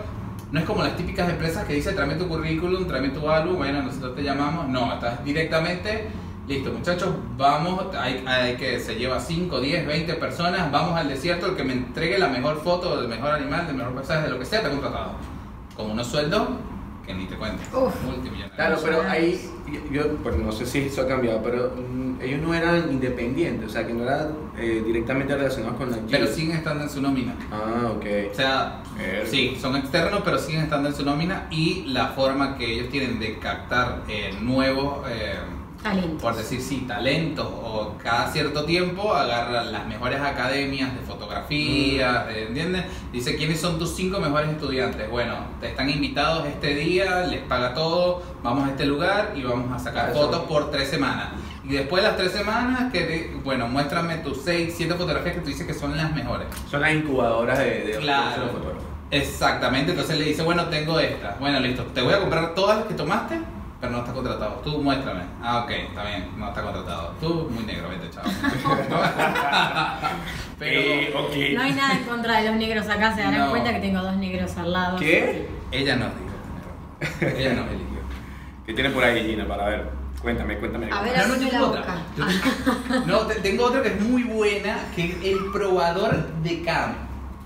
[0.50, 3.83] no es como las típicas empresas que dicen tráeme tu currículum, tráeme tu álbum, bueno,
[3.83, 4.68] nosotros te llamamos.
[4.68, 6.09] No, estás directamente,
[6.50, 11.46] listo muchachos, vamos, hay, hay que se lleva 5, 10, 20 personas, vamos al desierto,
[11.46, 14.38] el que me entregue la mejor foto del mejor animal, del mejor paisaje, de lo
[14.40, 15.12] que sea, te ha contratado.
[15.76, 16.48] Con unos sueldos
[17.06, 18.56] que ni te cuento, multimillonarios.
[18.56, 19.40] Claro, pero ahí,
[19.72, 23.68] yo, yo, pues, no sé si eso ha cambiado, pero mm, ellos no eran independientes,
[23.68, 27.00] o sea, que no eran eh, directamente relacionados con la Pero siguen estando en su
[27.00, 27.36] nómina.
[27.52, 28.04] Ah, ok.
[28.32, 29.22] O sea, Eh.
[29.24, 33.20] sí, son externos, pero siguen estando en su nómina y la forma que ellos tienen
[33.20, 35.06] de captar eh, nuevos,
[35.81, 36.19] eh, talento.
[36.19, 42.49] por decir sí, talentos o cada cierto tiempo agarran las mejores academias de fotografía, de-
[42.49, 42.85] ¿entiendes?
[43.12, 45.09] Dice, ¿quiénes son tus cinco mejores estudiantes?
[45.11, 49.73] Bueno, te están invitados este día, les paga todo, vamos a este lugar y vamos
[49.73, 50.19] a sacar Eso.
[50.21, 51.29] fotos por tres semanas.
[51.64, 55.40] Y después de las tres semanas, que te- bueno, muéstrame tus seis, siete fotografías que
[55.40, 56.47] tú dices que son las mejores.
[56.71, 58.49] Son las incubadoras de, de Claro.
[58.49, 58.85] fotógrafos.
[59.11, 61.37] Exactamente, entonces le dice, bueno, tengo esta.
[61.40, 63.38] Bueno, listo, te voy a comprar todas las que tomaste,
[63.81, 64.61] pero no está contratado.
[64.64, 65.23] Tú muéstrame.
[65.43, 67.14] Ah, ok, está bien, no está contratado.
[67.21, 68.25] Tú, muy negro, vete, chao.
[70.59, 71.55] pero Eh, ok.
[71.55, 73.51] No hay nada en contra de los negros acá, se darán No.
[73.51, 74.99] cuenta que tengo dos negros al lado.
[74.99, 75.49] ¿Qué?
[75.73, 77.37] ella nos dijo.
[77.37, 78.01] Ella nos eligió.
[78.66, 79.88] ¿Qué tiene por ahí, Gina, para ver?
[80.21, 80.90] Cuéntame, cuéntame.
[80.93, 81.85] A ver, No, no, la tengo otra.
[82.16, 86.62] Yo tengo- No, te- tengo otra que es muy buena, que es el probador de
[86.62, 86.93] cam.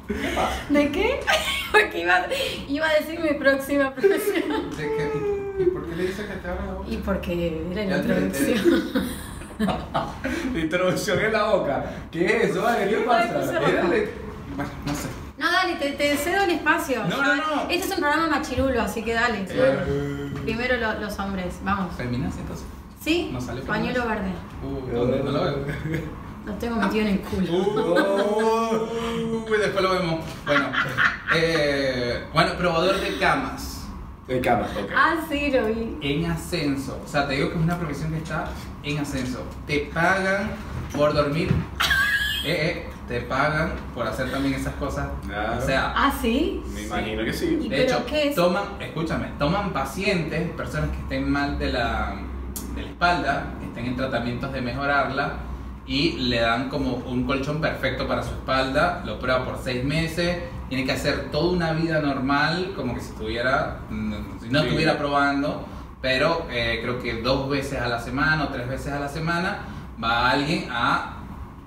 [0.08, 0.56] ¿Qué pasa?
[0.68, 1.20] ¿De qué?
[1.72, 2.26] Porque iba,
[2.68, 4.70] iba a decir mi próxima profesión.
[4.76, 5.33] ¿De qué?
[5.58, 6.88] ¿Y por qué le dices que te abra la boca?
[6.90, 9.14] Y porque era la Ya te- introducción.
[10.56, 11.84] Introducción en la boca.
[12.10, 12.62] ¿Qué es eso?
[12.62, 13.60] Vale, ¿Qué pasa?
[13.60, 14.14] qué de-
[14.56, 15.08] Bueno, no sé.
[15.36, 17.04] No, dale, te, te cedo el espacio.
[17.08, 17.62] No, no, no.
[17.70, 19.44] Este es un programa machirulo, así que dale.
[19.48, 20.32] Eh.
[20.44, 21.94] Primero lo- los hombres, vamos.
[21.96, 22.66] ¿Feminazi entonces?
[23.00, 23.30] ¿Sí?
[23.32, 24.30] No sale Pañuelo verde.
[24.62, 25.22] Uh, ¿dónde?
[25.22, 25.58] No lo veo.
[26.46, 27.52] Lo tengo metido en el culo.
[27.52, 30.24] Uh, Uy, después lo vemos.
[30.46, 30.66] Bueno,
[31.34, 33.73] eh, bueno, probador de camas
[34.26, 34.90] De cama, ok.
[34.96, 35.98] Ah, sí, lo vi.
[36.00, 37.00] en ascenso.
[37.04, 38.46] O sea, te digo que es una profesión que está
[38.82, 39.44] en ascenso.
[39.66, 40.50] Te pagan
[40.96, 41.50] por dormir.
[42.46, 42.50] Eh,
[42.86, 45.08] eh, te pagan por hacer también esas cosas.
[45.26, 45.56] Claro.
[45.56, 46.62] O sea, Ah, sí.
[46.74, 47.58] Me imagino que sí.
[47.58, 48.34] ¿Y de hecho, qué es?
[48.34, 52.16] toman, escúchame, toman pacientes, personas que estén mal de la,
[52.74, 55.36] de la espalda, que estén en tratamientos de mejorarla
[55.86, 60.38] y le dan como un colchón perfecto para su espalda, lo prueba por seis meses,
[60.68, 64.66] tiene que hacer toda una vida normal, como que si estuviera, mm, si no Sí.
[64.66, 65.66] estuviera probando,
[66.00, 69.58] pero eh, creo que dos veces a la semana o tres veces a la semana
[70.02, 71.10] va alguien a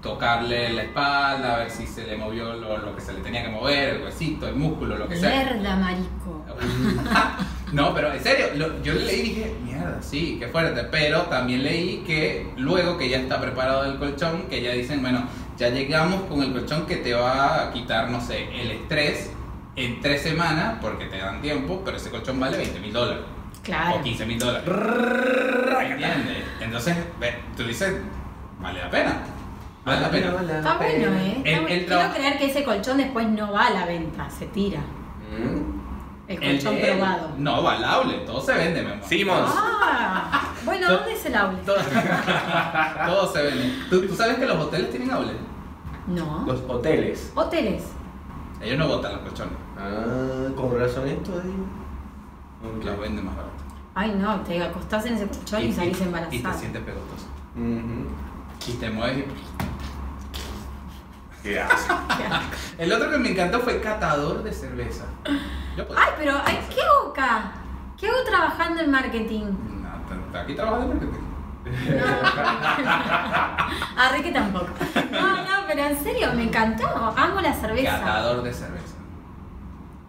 [0.02, 3.44] tocarle la espalda, a ver si se le movió lo, lo que se le tenía
[3.44, 5.30] que mover, el huesito, el músculo, lo que sea.
[5.44, 6.46] Mierda, marico.
[7.74, 10.84] No, pero en serio, lo- yo leí y dije, mierda, sí, qué fuerte.
[10.92, 15.24] Pero también leí que luego que ya está preparado el colchón, que ya dicen, bueno,
[15.58, 19.32] ya llegamos con el colchón que te va a quitar, no sé, el estrés
[19.76, 23.24] en tres semanas, porque te dan tiempo, pero ese colchón vale 20 mil dólares
[23.64, 23.98] Claro.
[23.98, 24.68] o 15 mil dólares.
[24.68, 26.38] ¿Entiendes?
[26.62, 27.94] Entonces, ve, tú dices,
[28.60, 29.18] vale la pena.
[29.86, 30.28] Vale la pena.
[30.58, 31.34] Está bueno, ¿eh?
[31.38, 31.68] Está El- bueno.
[31.76, 34.80] el Quiero creer que ese colchón después no va a la venta, se tira.
[34.80, 35.78] Mm.
[36.28, 37.30] El El colchón de él, probado.
[37.38, 39.06] No, valable, todo se vende, mi amor.
[39.08, 39.52] Simons.
[39.56, 41.58] Ah, bueno, ¿dónde es el aule?
[41.66, 41.78] Todo,
[43.08, 43.74] todo se vende.
[43.90, 45.38] ¿Tú, tú sabes que los hoteles tienen outlet?
[46.08, 46.44] No.
[46.46, 47.32] Los hoteles.
[47.36, 47.84] Hoteles.
[48.62, 52.84] Ellos no botan los colchones, Ah, con razón esto ahí.
[52.86, 53.54] los venden más barato.
[53.96, 56.54] Ay, no, te acostás en ese colchón y, salís Y te embarazada.
[56.54, 57.26] sientes pegostoso.
[57.56, 58.08] Ujú.
[58.68, 59.24] Y te mueves y...
[62.78, 65.06] El otro que me encantó fue catador de cerveza.
[65.78, 67.52] Yo Ay, pero, ay, ¿qué hago acá?
[67.98, 69.46] ¿Qué hago trabajando en marketing?
[69.46, 69.90] No,
[70.32, 71.24] t- aquí trabajas de marketing.
[71.68, 72.06] No.
[74.02, 74.68] Arre que tampoco.
[75.12, 76.88] No, no, pero en serio, me encantó.
[76.88, 78.00] Amo la cerveza.
[78.00, 78.77] Catador de cerveza.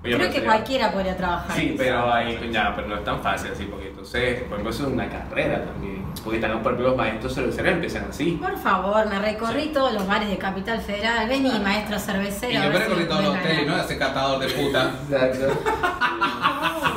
[0.00, 1.56] Creo pero que cualquiera podría trabajar.
[1.56, 4.86] Sí, pero ahí, ya, pero no es tan fácil así, porque entonces, por ejemplo, eso
[4.86, 6.04] es una carrera también.
[6.22, 6.38] Porque
[6.70, 8.38] ejemplo, los maestros cerveceros empiezan así.
[8.40, 11.28] Por favor, me recorrí todos los bares de Capital Federal.
[11.28, 12.52] Vení, maestro cervecero.
[12.52, 13.76] Y yo me si recorrí me todos los hoteles, ¿no?
[13.80, 14.90] Ese catador de puta.
[15.10, 15.62] Exacto.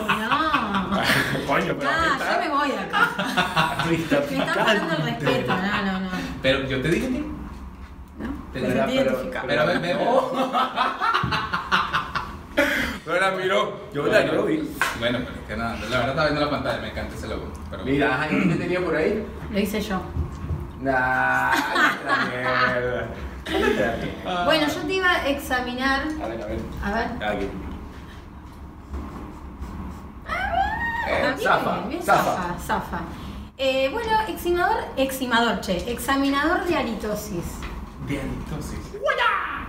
[0.07, 1.01] No, no.
[1.47, 3.09] Coño, pero Ah, ¿qué yo me voy de acá.
[3.89, 5.53] Me está Me están faltando el respeto.
[5.55, 6.09] No, no, no.
[6.41, 7.25] Pero yo te dije a ti.
[8.19, 8.33] ¿No?
[8.53, 9.47] Pero Me era- sentí pero- identificada.
[9.47, 9.97] Pero ven, ven.
[13.12, 13.78] No la miró.
[13.93, 14.63] Yo la yo lo vi.
[15.00, 17.52] Bueno, pero es que nada, la verdad estaba viendo la pantalla, me encanta ese logo.
[17.69, 19.26] Pero Mira, ajá, ¿y qué tenía por ahí?
[19.52, 20.02] Lo hice yo.
[20.80, 21.52] Nah,
[22.06, 23.08] la mierda.
[24.26, 24.43] Ah.
[24.45, 26.04] Bueno, yo te iba a examinar.
[26.24, 26.60] A ver, a ver.
[26.86, 27.08] A ver.
[27.30, 27.50] Aquí.
[30.26, 32.24] Ah, Eh, bien, zafa, bien, zafa.
[32.24, 33.00] zafa, zafa.
[33.58, 37.43] Eh, bueno, examinador, examinador, che, examinador de halitosis.
[38.08, 38.80] De halitosis.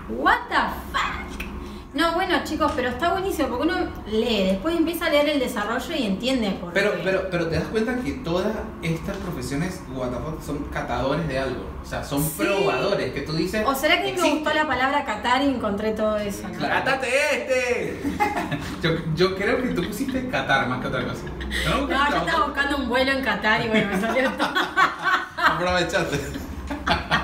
[0.08, 0.56] What the
[0.92, 1.51] fuck?
[1.94, 3.74] No, bueno chicos, pero está buenísimo porque uno
[4.10, 7.00] lee, después empieza a leer el desarrollo y entiende por Pero, qué.
[7.04, 8.46] pero, pero te das cuenta que todas
[8.80, 11.66] estas profesiones, what the fuck, son catadores de algo.
[11.82, 12.30] O sea, son Sí.
[12.38, 13.62] probadores que tú dices.
[13.66, 16.48] ¿O será que me gustó la palabra catar y encontré todo eso?
[16.48, 16.58] ¿no?
[16.60, 18.02] ¡Cátate este!
[18.82, 21.24] Yo, yo creo que tú pusiste Qatar más que otra cosa.
[21.68, 24.48] No, No, yo estaba buscando un vuelo en Qatar y bueno, me salió todo.
[25.36, 26.18] Aprovechaste.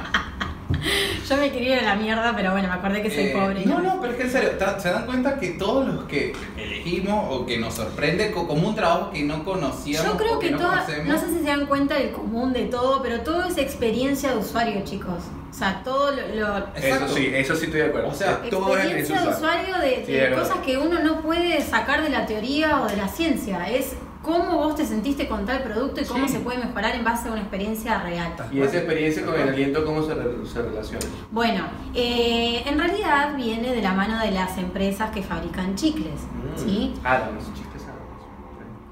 [1.29, 3.67] Yo me quería ir a la mierda, pero bueno, me acordé que soy Eh, pobre.
[3.67, 7.27] No, no, pero es que en serio, se dan cuenta que todos los que elegimos
[7.35, 10.11] o que nos sorprende co- como un trabajo que no conocíamos.
[10.11, 11.07] Yo creo o que no toda, conocemos.
[11.09, 14.37] no sé si se dan cuenta del común de todo, pero todo es experiencia de
[14.39, 15.25] usuario, chicos.
[15.51, 17.07] O sea, todo lo, lo- Exacto.
[17.07, 18.09] Eso sí, eso sí estoy de acuerdo.
[18.09, 22.11] O sea, todo es experiencia de usuario de, cosas que uno no puede sacar de
[22.11, 23.69] la teoría o de la ciencia.
[23.69, 26.35] Es cómo vos te sentiste con tal producto y cómo Sí.
[26.35, 28.33] se puede mejorar en base a una experiencia real.
[28.53, 31.05] Y esa experiencia con el aliento, ¿cómo se, re- se relaciona?
[31.31, 36.21] Bueno, eh, en realidad viene de la mano de las empresas que fabrican chicles,
[36.57, 36.95] ¿sí?
[37.05, 37.99] Ah, no, esos chistes saben.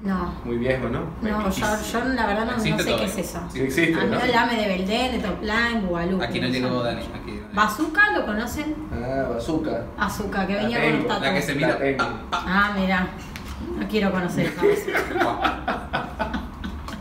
[0.03, 1.01] No, Muy viejo, ¿no?
[1.21, 3.39] no, yo, yo la verdad no, no sé qué es eso.
[3.51, 4.19] Sí existe, A mí ¿no?
[4.21, 6.21] el AME de Belden, de Topline, Bugalú.
[6.21, 7.01] Aquí no llegó Dani.
[7.01, 8.75] Aquí, Bazooka, ¿lo conocen?
[8.93, 9.83] Ah, bazooka.
[9.97, 11.67] Azúcar, que La venía con tengo, los la que se mira.
[11.69, 12.03] La tengo.
[12.31, 13.07] Ah, mira.
[13.77, 14.53] No quiero conocer.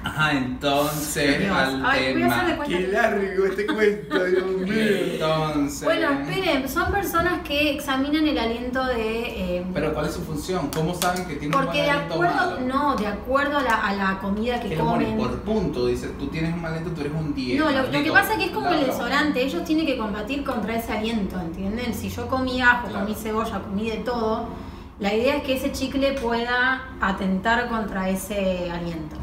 [0.05, 1.51] Ajá, entonces Dios.
[1.57, 2.79] al Ay, voy a hacer de cuenta.
[2.79, 4.73] Qué largo este cuento, Dios mío.
[5.13, 5.85] Entonces.
[5.85, 9.57] Bueno, esperen, son personas que examinan el aliento de...
[9.59, 10.71] eh, Pero ¿cuál es su función?
[10.75, 12.61] ¿Cómo saben que tiene un porque de aliento acuerdo, malo?
[12.61, 15.19] no, de acuerdo a la, a la comida que Que lo ponen comen.
[15.19, 17.59] por punto, dice, tú tienes un mal aliento, tú eres un 10.
[17.61, 18.15] No, lo, lo que maldito.
[18.15, 18.93] pasa es que es como el Claro.
[18.93, 21.93] desodorante, ellos tienen que combatir contra ese aliento, ¿entienden?
[21.93, 23.05] Si yo comí ajo, Claro.
[23.05, 24.49] comí cebolla, comí de todo,
[24.99, 29.17] la idea es que ese chicle pueda atentar contra ese aliento.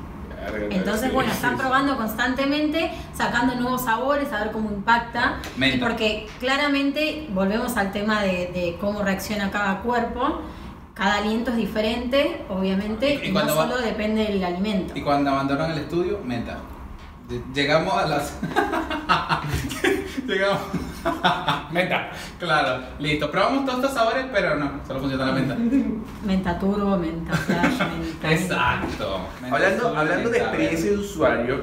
[0.71, 5.35] Entonces, bueno, están probando constantemente, sacando nuevos sabores, a ver cómo impacta.
[5.55, 5.85] Menta.
[5.87, 10.41] Porque claramente, volvemos al tema de, de cómo reacciona cada cuerpo.
[10.93, 14.93] Cada aliento es diferente, obviamente, Y- y no solo depende del alimento.
[14.95, 16.57] Y cuando abandonan el estudio, menta.
[17.53, 18.37] Llegamos a las.
[20.27, 20.59] Llegamos.
[21.71, 22.11] Menta.
[22.39, 23.29] Claro, listo.
[23.29, 25.55] Probamos todos estos sabores, pero no, solo funciona la menta.
[26.25, 28.31] Menta turbo, menta flash, menta.
[28.31, 29.19] Exacto.
[29.41, 31.61] Menta Hablando, azul, hablando de experiencia de usuario,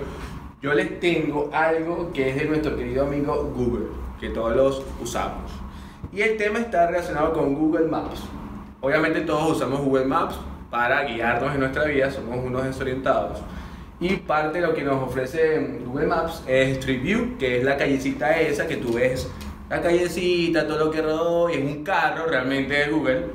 [0.60, 3.86] yo les tengo algo que es de nuestro querido amigo Google,
[4.18, 5.50] que todos los usamos.
[6.12, 8.20] Y el tema está relacionado con Google Maps.
[8.80, 10.36] Obviamente todos usamos Google Maps
[10.70, 13.38] para guiarnos en nuestra vida, somos unos desorientados.
[14.00, 17.76] Y parte de lo que nos ofrece Google Maps es Street View, que es la
[17.76, 19.30] callecita esa que tú ves,
[19.68, 23.26] la callecita, todo lo que rodó, y es un carro realmente de Google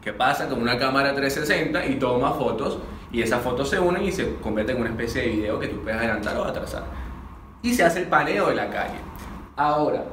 [0.00, 2.78] que pasa con una cámara 360 y toma fotos
[3.12, 5.82] y esas fotos se unen y se convierten en una especie de video que tú
[5.82, 6.84] puedes adelantar o atrasar.
[7.60, 8.96] Y se hace el paneo de la calle.
[9.54, 10.04] Ahora,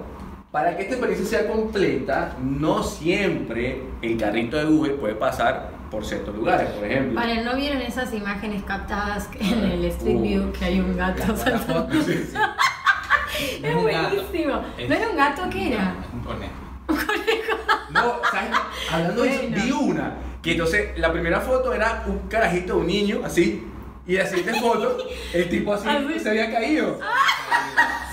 [0.51, 6.05] para que esta experiencia sea completa, no siempre el carrito de Google puede pasar por
[6.05, 7.19] ciertos lugares, por ejemplo.
[7.19, 11.35] Vale, ¿no vieron esas imágenes captadas en el Street Uh, View que hay un gato
[11.35, 11.87] saltando?
[11.87, 12.37] foto, sí, sí.
[13.63, 14.61] Es No un gato, buenísimo.
[14.77, 15.41] es- ¿No era un gato?
[15.49, 15.95] ¿Qué era?
[16.05, 16.53] Es un conejo.
[17.91, 18.49] No, ¿sabes?
[18.91, 20.13] Hablando de eso, vi una.
[20.43, 23.65] Que entonces la primera foto era un carajito de un niño, así.
[24.05, 24.97] Y la siguiente foto,
[25.33, 26.19] el tipo así, Así.
[26.19, 26.99] se había caído.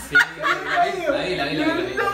[0.09, 2.05] Sí, la vi, la vi, la vi, la vi, la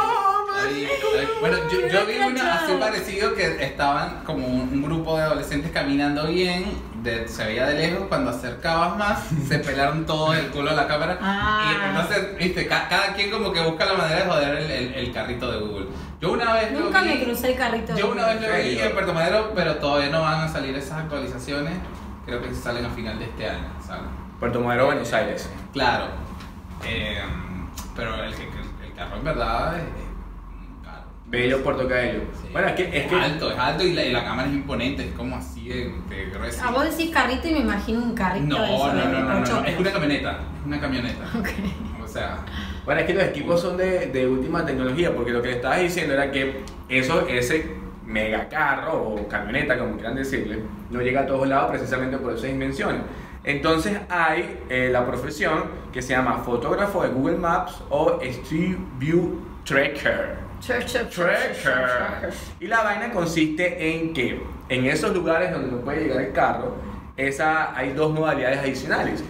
[1.40, 5.70] Bueno, yo, yo vi una así parecido que estaban como un, un grupo de adolescentes
[5.72, 6.64] caminando bien,
[7.03, 10.87] de- se veía de lejos, cuando acercabas más, se pelaron todo el culo a la
[10.87, 11.18] cámara.
[11.20, 11.72] Ah.
[11.72, 14.94] Y entonces, viste, ca- cada quien como que busca la manera de joder el, el-
[14.94, 15.87] el carrito de Google.
[16.20, 17.96] Yo una vez lo Nunca vi- me crucé el carrito.
[17.96, 20.98] Yo una vez lo vi en Puerto Madero, pero todavía no van a salir esas
[21.01, 21.75] actualizaciones.
[22.25, 24.05] Creo que salen a final de este año, ¿sabes?
[24.38, 25.51] Puerto Madero, Buenos Aires.
[25.72, 26.05] Claro.
[26.87, 27.20] Eh,
[27.96, 29.83] pero el, el- el carro en verdad es.
[31.33, 32.21] Bello Puerto Cabello.
[32.35, 32.49] Sí.
[32.53, 35.09] Bueno, es que, es que alto, es alto y la, y la cámara es imponente,
[35.09, 36.68] es como así de, de gruesa.
[36.68, 39.64] A vos decís carrito y me imagino un carrito No, no, no, no, no, no,
[39.64, 41.25] es una camioneta, es una camioneta.
[41.38, 41.49] Ok.
[42.05, 42.40] O sea,
[42.85, 45.81] Bueno, es que los equipos son de, de última tecnología, porque lo que le estabas
[45.81, 50.59] diciendo era que eso, ese mega carro o camioneta, como quieran decirle,
[50.90, 53.01] no llega a todos lados precisamente por esas dimensiones.
[53.45, 55.64] Entonces hay eh, la profesión
[55.95, 60.42] que se llama fotógrafo de Google Maps o Street View Tracker.
[60.64, 61.09] Tracker.
[61.09, 62.33] Tracker.
[62.61, 66.77] Y la vaina consiste en que en esos lugares donde no puede llegar el carro,
[67.16, 69.25] esa, hay dos modalidades adicionales.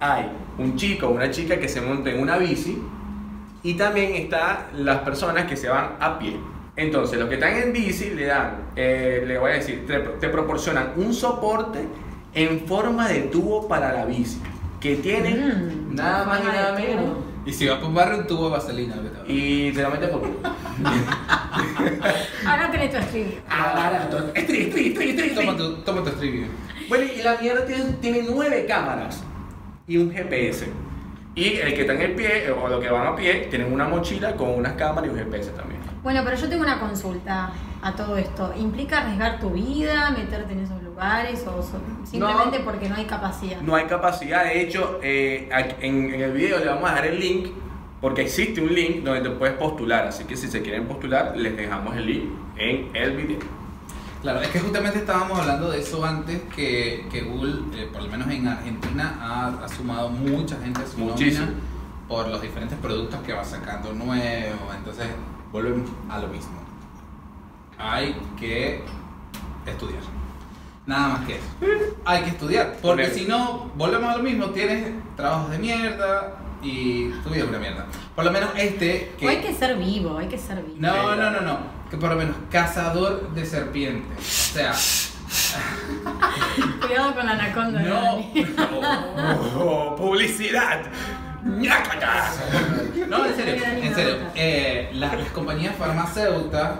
[0.00, 2.82] Hay un chico o una chica que se monta en una bici
[3.62, 6.36] y también está las personas que se van a pie.
[6.76, 10.28] Entonces, los que están en bici le dan, eh, le voy a decir, te, te
[10.30, 11.80] proporcionan un soporte
[12.32, 14.40] en forma de tubo para la bici,
[14.80, 18.26] que tiene Mm, nada más y nada menos y si vas por un barrio, un
[18.26, 18.96] tubo de vaselina.
[19.26, 20.38] y te lo metes por culo.
[22.46, 23.30] Acá tenés tu stream.
[23.48, 24.30] Ah, barato.
[24.34, 25.46] Estri, estri, estri, estri, estri.
[25.46, 26.46] Toma tu, toma tu View.
[26.88, 29.22] Bueno, y la mierda tiene, tiene nueve cámaras
[29.86, 30.66] y un GPS.
[31.34, 33.72] Y el que está en el pie, eh, o los que van a pie, tienen
[33.72, 35.80] una mochila con unas cámaras y un GPS también.
[36.02, 38.52] Bueno, pero yo tengo una consulta a todo esto.
[38.56, 42.64] ¿Implica arriesgar tu vida, meterte en esos lugares o so- simplemente No.
[42.64, 43.60] porque no hay capacidad?
[43.62, 45.48] No hay capacidad, de hecho, eh,
[45.80, 47.48] en, en el video le vamos a dejar el link,
[48.00, 50.06] porque existe un link donde te puedes postular.
[50.08, 52.24] Así que si se quieren postular, les dejamos el link
[52.56, 53.38] en el video.
[54.22, 58.08] Claro, es que justamente estábamos hablando de eso antes, que, que Google, eh, por lo
[58.10, 61.46] menos en Argentina, ha, ha sumado mucha gente a su Muchísimo.
[61.46, 61.62] nómina
[62.06, 64.74] por los diferentes productos que va sacando nuevos.
[64.76, 65.06] Entonces,
[65.50, 66.52] volvemos a lo mismo.
[67.78, 68.82] Hay que
[69.64, 70.02] estudiar.
[70.90, 71.44] Nada más que eso.
[72.04, 72.74] Hay que estudiar.
[72.82, 74.46] Porque si no, volvemos a lo mismo.
[74.46, 76.32] Tienes trabajos de mierda
[76.64, 77.86] y tu vida es una mierda.
[78.16, 79.24] Por lo menos este que...
[79.24, 80.74] O hay que ser vivo, hay que ser vivo.
[80.80, 81.58] No, no, no, no.
[81.88, 84.18] Que por lo menos cazador de serpientes.
[84.18, 84.72] O sea,
[86.84, 87.80] Cuidado con la anaconda.
[87.82, 87.94] no.
[88.02, 88.32] Dani.
[89.56, 90.80] Oh, publicidad.
[91.44, 94.16] No, en serio, en serio.
[94.34, 96.70] Eh, las, las compañías farmacéuticas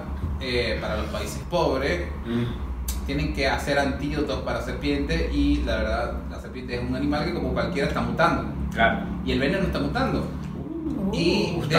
[0.40, 2.08] eh, para los países pobres
[3.06, 7.34] tienen que hacer antídotos para serpientes y la verdad, la serpiente es un animal que
[7.34, 8.44] como cualquiera está mutando.
[8.72, 9.00] Claro.
[9.24, 10.26] Y el veneno está mutando.
[11.12, 11.76] Y Uh, de,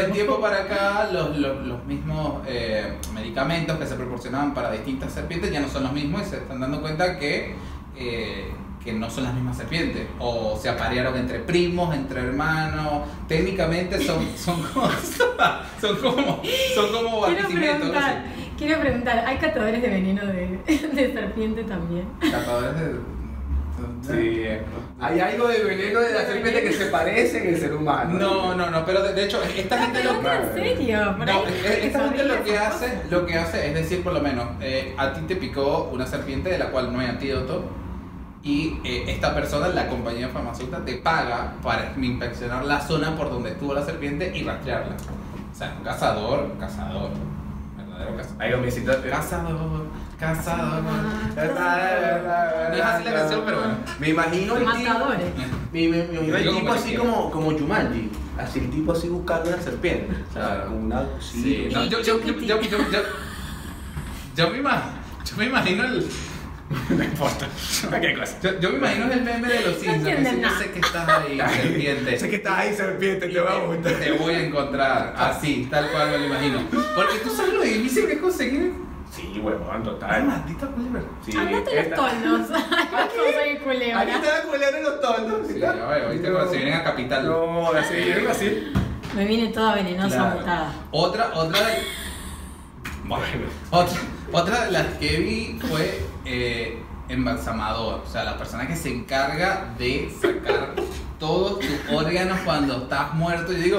[0.00, 4.70] de un tiempo para acá, los, los- los mismos eh, medicamentos que se proporcionaban para
[4.70, 7.54] distintas serpientes ya no son los mismos y se están dando cuenta que,
[7.96, 8.50] eh,
[8.82, 10.06] que no son las mismas serpientes.
[10.20, 13.02] O se aparearon entre primos, entre hermanos.
[13.26, 14.88] Técnicamente son, son, como,
[15.80, 16.42] son como,
[16.74, 17.48] son como Quiero
[18.56, 22.06] quiero preguntar, ¿hay catadores de veneno de, de serpiente también?
[22.20, 23.14] Catadores de.
[24.02, 24.44] Sí.
[25.00, 28.18] Hay algo de veneno de la serpiente que se parece en el ser humano.
[28.18, 31.12] No, no, no, pero de, de hecho, esta No, gente lo pregunta en serio.
[31.12, 33.10] No, esta gente lo que hace, cosas.
[33.10, 36.50] lo que hace es decir, por lo menos, eh, a ti te picó una serpiente
[36.50, 37.64] de la cual no hay antídoto
[38.42, 43.50] y eh, esta persona, la compañía farmacéutica, te paga para inspeccionar la zona por donde
[43.50, 44.94] estuvo la serpiente y rastrearla.
[45.52, 47.10] O sea, un cazador, verdadero cazador.
[48.38, 49.00] Ahí mi cita.
[49.02, 49.86] Cazador,
[50.18, 50.82] cazador.
[50.82, 53.76] No es así la canción, pero bueno.
[53.98, 54.76] Me imagino el tipo.
[54.76, 55.26] Matadores.
[55.72, 58.10] Me, me, me imagino el tipo como así como, como Jumanji.
[58.38, 60.14] Así el tipo así buscando una serpiente.
[60.28, 61.04] O sea, con una.
[61.20, 63.02] Sí, no, yo, yo, yo, yo, yo, yo,
[64.36, 64.92] yo me imagino,
[65.24, 66.08] yo me imagino el,
[66.90, 67.46] No importa.
[68.00, 68.36] ¿Qué cosa?
[68.42, 71.38] yo, yo me imagino el meme de los Simpsons, dice, yo sé que estás ahí,
[71.62, 72.18] serpiente.
[72.18, 73.92] Sé que estás ahí, serpiente, te va a gustar.
[73.94, 76.60] te voy a encontrar, así, tal cual me lo imagino.
[76.70, 78.72] Porque tú sabes lo difícil que es conseguir.
[79.10, 80.24] Sí, huevón, Ay, total.
[80.24, 81.02] maldita culebra.
[81.24, 82.50] Sí, Andate los toldos.
[82.50, 84.00] No soy culebra.
[84.00, 85.46] Aquí está la culebra en los tontos.
[85.48, 87.26] Sí, ya veo, viste cuando se vienen a Capital.
[87.26, 88.72] No, así, vienen así.
[89.14, 90.38] Me viene toda venenosa Claro.
[90.40, 90.72] mutada.
[90.90, 91.58] Otra, otra
[93.70, 93.88] otra,
[94.32, 99.74] otra de las que vi fue eh, embalsamador, o sea, la persona que se encarga
[99.78, 100.74] de sacar
[101.18, 103.52] todos tus órganos cuando estás muerto.
[103.52, 103.78] Y digo,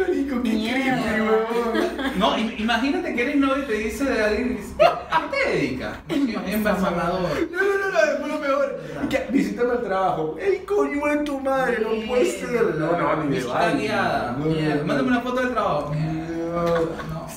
[0.00, 2.18] Marico, qué creepy, huevón.
[2.18, 4.60] no, im- imagínate que eres novio y te dice de alguien,
[5.10, 5.98] ¿a qué te dedicas?
[6.46, 7.20] Embalsamador.
[7.52, 8.80] No, no, no, no, después lo peor.
[9.04, 10.36] Y que visítame al trabajo.
[10.40, 12.50] El coño de tu madre, no puede ser.
[12.76, 13.54] No, no, ni no,
[14.84, 15.92] Mándame una foto del trabajo.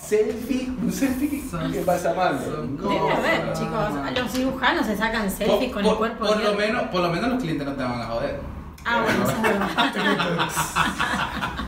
[0.08, 2.40] Selfie, un selfie Son- que pasa mal.
[2.40, 4.18] Debe haber, chicos.
[4.18, 6.26] Los cirujanos se sacan selfies con el cuerpo.
[6.26, 8.40] por lo menos, por lo menos los clientes no te van a joder.
[8.86, 10.50] Ah, bueno, verdad.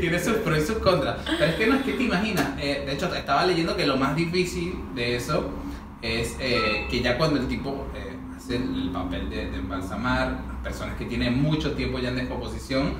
[0.00, 1.16] Tiene, sus pros y sus contras.
[1.24, 2.46] Pero es que no es que te imaginas.
[2.58, 5.50] eh, de hecho, estaba leyendo que lo más difícil de eso
[6.00, 10.28] es eh, que ya cuando el tipo eh, hace el, el papel de, de embalsamar,
[10.46, 12.92] las personas que tienen mucho tiempo ya en descomposición,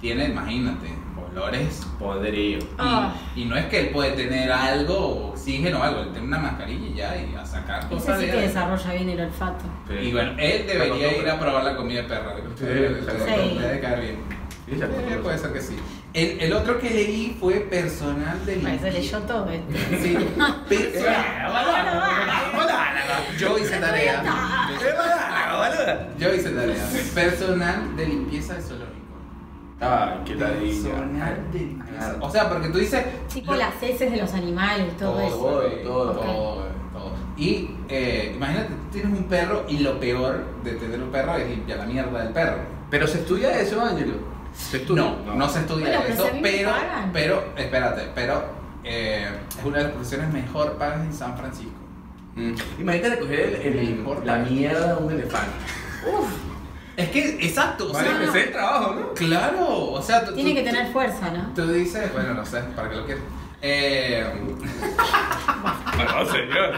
[0.00, 0.88] tiene, imagínate,
[1.32, 1.86] olores.
[1.98, 2.58] Podrío.
[2.58, 3.12] Y, Ah.
[3.36, 6.86] y no es que él puede tener algo, oxígeno o algo, él tiene una mascarilla
[6.86, 8.46] y ya, y a sacar Ese cosas sí de que ahí.
[8.46, 9.64] desarrolla bien el olfato.
[10.02, 12.34] Y bueno, él debería ir a probar la comida de perra.
[12.56, 13.58] Sí, Le sí.
[13.58, 14.40] debe caer bien.
[14.72, 15.76] Eh, puede ser que sí.
[16.14, 19.18] El, el otro que leí fue personal de Parece limpieza.
[19.18, 19.74] leyó todo esto.
[20.02, 20.14] Sí,
[20.68, 21.40] personal.
[23.38, 24.22] Yo hice tarea.
[26.18, 26.84] Yo hice tarea.
[27.14, 28.99] Personal de limpieza de zoológico.
[29.80, 30.90] Ay, qué ladilla.
[32.20, 33.04] O sea, porque tú dices.
[33.32, 35.36] Tipo lo- las heces de los animales todo, eso.
[35.38, 36.24] todo, todo, Ok.
[36.26, 36.54] todo,
[36.92, 37.12] todo.
[37.36, 41.48] Y eh, imagínate, tú tienes un perro y lo peor de tener un perro es
[41.48, 42.58] limpiar la mierda del perro.
[42.90, 44.14] Pero se estudia eso, Ángelo.
[44.52, 45.02] Se estudia.
[45.24, 47.10] No, no, se estudia Bueno, pero eso, pero, pagan.
[47.12, 48.42] pero, espérate, pero
[48.84, 49.28] eh,
[49.58, 51.72] es una de las profesiones mejor pagas en San Francisco.
[52.36, 52.52] Mm.
[52.80, 55.52] Imagínate coger el, el- la mierda de un elefante.
[57.00, 59.14] Es que, exacto, o Vale, sea, empecé el trabajo, ¿no?
[59.14, 61.52] claro, o sea, tú, Tiene que tener fuerza, ¿no?
[61.54, 63.24] Tú dices, bueno, no sé, para qué lo quieres.
[63.62, 64.24] Eh,
[65.98, 66.74] No, señor.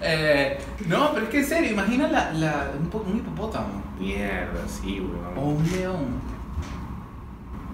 [0.00, 5.00] eh, no, pero es que en serio, imagina la, la, un, un hipopótamo Mierda, sí,
[5.00, 5.56] o weón.
[5.58, 6.06] un león,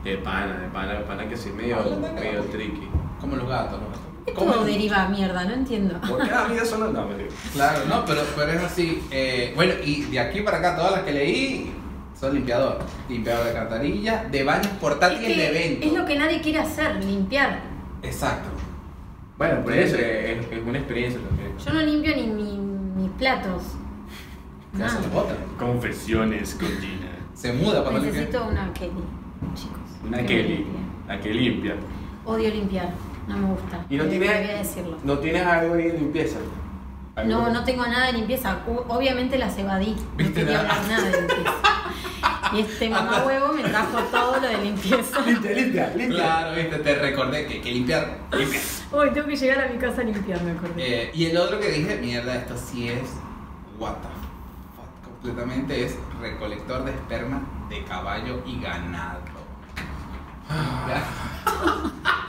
[0.04, 1.76] De pana, de pana, de pana que sí, medio,
[2.14, 2.88] medio tricky.
[3.20, 3.72] como los gatos.
[3.80, 4.00] Los gatos.
[4.30, 6.00] Es todo deriva a mierda, no entiendo.
[6.00, 7.30] ¿Por qué amigas son no, me digo.
[7.52, 9.02] Claro, no, pero, pero es así.
[9.10, 11.72] eh, bueno, y de aquí para acá, todas las que leí
[12.18, 12.78] son limpiador.
[13.08, 15.86] Limpiador de alcantarilla, de baños Es, portátiles de que evento.
[15.86, 17.60] es lo que nadie quiere hacer, limpiar.
[18.02, 18.48] Exacto.
[19.38, 21.56] Bueno, por eso es, es una experiencia también.
[21.56, 22.58] Yo no limpio ni mi-
[23.02, 23.62] mis platos.
[24.76, 25.06] ¿Qué hace Nada.
[25.08, 25.34] la bota?
[25.58, 27.10] Confesiones con Gina.
[27.34, 28.20] Se muda cuando limpia.
[28.20, 28.90] Necesito una Kelly,
[29.54, 29.78] chicos.
[30.06, 30.66] Una Kelly,
[31.08, 31.74] la que limpia.
[32.26, 32.90] Odio limpiar,
[33.30, 33.84] no me gusta.
[33.88, 36.38] ¿Y no Eh, tienes, no tienes algo ahí de limpieza?
[37.16, 37.30] ¿Algo?
[37.30, 38.58] No, no tengo nada de limpieza.
[38.88, 39.94] Obviamente las evadí.
[39.94, 40.70] No ¿Viste quería nada?
[40.76, 41.52] hablar nada de limpieza.
[42.52, 45.20] Y este mamá huevo me trajo todo lo de limpieza.
[45.26, 46.16] Limpia, limpia, limpia.
[46.18, 48.18] Claro, viste, te recordé que, que limpiar.
[48.36, 48.60] Limpia.
[48.92, 50.74] Uy, tengo que llegar a mi casa a limpiar, me acordé.
[50.76, 53.08] Eh, y el otro que dije, mierda, esto sí es.
[53.78, 54.08] What the
[54.76, 59.20] fuck, completamente es recolector de esperma de caballo y ganado.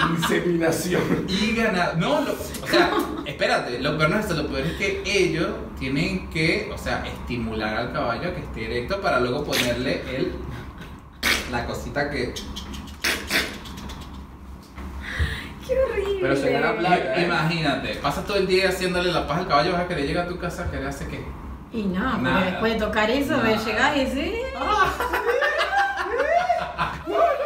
[0.09, 1.25] Inseminación.
[1.27, 1.95] Y ganado.
[1.97, 2.91] No, lo- o sea,
[3.25, 5.49] espérate, lo peor no es eso, lo peor es que ellos
[5.79, 10.33] tienen que, o sea, estimular al caballo a que esté erecto para luego ponerle el,
[11.51, 12.33] la cosita que.
[15.67, 16.17] ¡Qué horrible!
[16.21, 17.15] Pero se gana plata.
[17.15, 17.25] ¿eh?
[17.25, 20.29] Imagínate, pasas todo el día haciéndole la paz al caballo, vas a querer llegar a
[20.29, 21.23] tu casa, que le hace qué?
[21.71, 22.45] Y no, porque Nada.
[22.45, 24.33] después de tocar eso, me llegás y decís.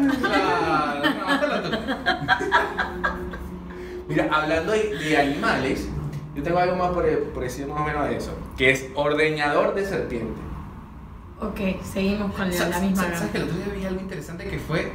[4.08, 5.88] Mira, hablando de, de animales,
[6.34, 9.74] yo tengo algo más por, por decir más o menos de eso, que es ordeñador
[9.74, 10.40] de serpiente.
[11.40, 14.44] Ok, seguimos con la, ¿Sabes- la misma ¿Sabes que el otro día vi algo interesante
[14.48, 14.92] que fue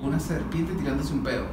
[0.00, 1.44] una serpiente tirándose un pedo?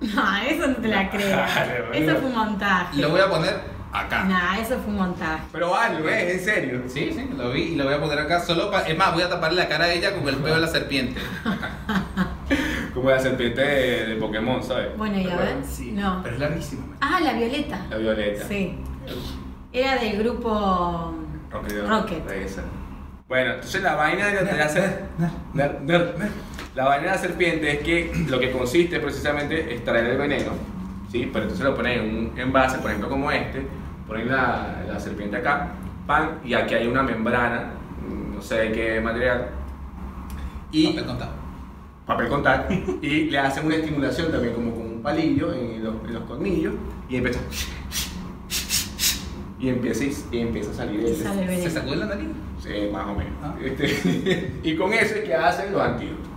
[0.00, 1.28] No, eso no te la creo.
[1.28, 3.00] Claro, Eso fue un montaje.
[3.00, 3.60] Lo voy a poner
[3.92, 4.24] acá.
[4.24, 5.42] Nah, eso fue un montaje.
[5.52, 6.34] Pero vale, ¿ves?
[6.34, 6.82] En serio.
[6.86, 8.86] Sí, sí, lo vi y lo voy a poner acá solo para...
[8.88, 11.20] Es más, voy a taparle la cara a ella con el pelo de la serpiente.
[12.94, 14.96] Como la serpiente de, de Pokémon, ¿sabes?
[14.96, 15.56] Bueno, y a ver.
[15.64, 16.20] Sí, No.
[16.22, 16.86] pero es larguísimo.
[16.86, 16.96] man.
[17.00, 17.86] Ah, la violeta.
[17.90, 18.44] La violeta.
[18.48, 18.76] Sí.
[19.72, 21.14] Era del grupo
[21.50, 21.86] Rocket.
[21.88, 22.30] Rocket.
[22.30, 22.62] Esa.
[23.28, 25.02] Bueno, entonces la vaina de la, de la ser-
[25.54, 26.14] ner- ner-
[26.74, 30.52] la vaina de la serpiente es que lo que consiste precisamente es extraer el veneno,
[31.10, 31.28] ¿sí?
[31.32, 33.66] Pero entonces lo ponen en un envase, por ejemplo como este,
[34.06, 35.70] ponen la, la serpiente acá,
[36.06, 37.72] pan, y aquí hay una membrana,
[38.06, 39.48] mm, no sé de qué material,
[40.72, 41.32] y Papel contado.
[42.06, 42.70] papel contact,
[43.02, 46.74] y le hacen una estimulación también como con un palillo en los, en los colmillos,
[47.08, 47.40] y empieza...
[49.60, 52.28] Y empieza, y empieza a salir el, ¿Se sacó la nariz?
[52.62, 53.32] Sí, más o menos.
[53.42, 53.54] Ah.
[53.60, 56.28] Este, y con eso es que hacen los antídotos.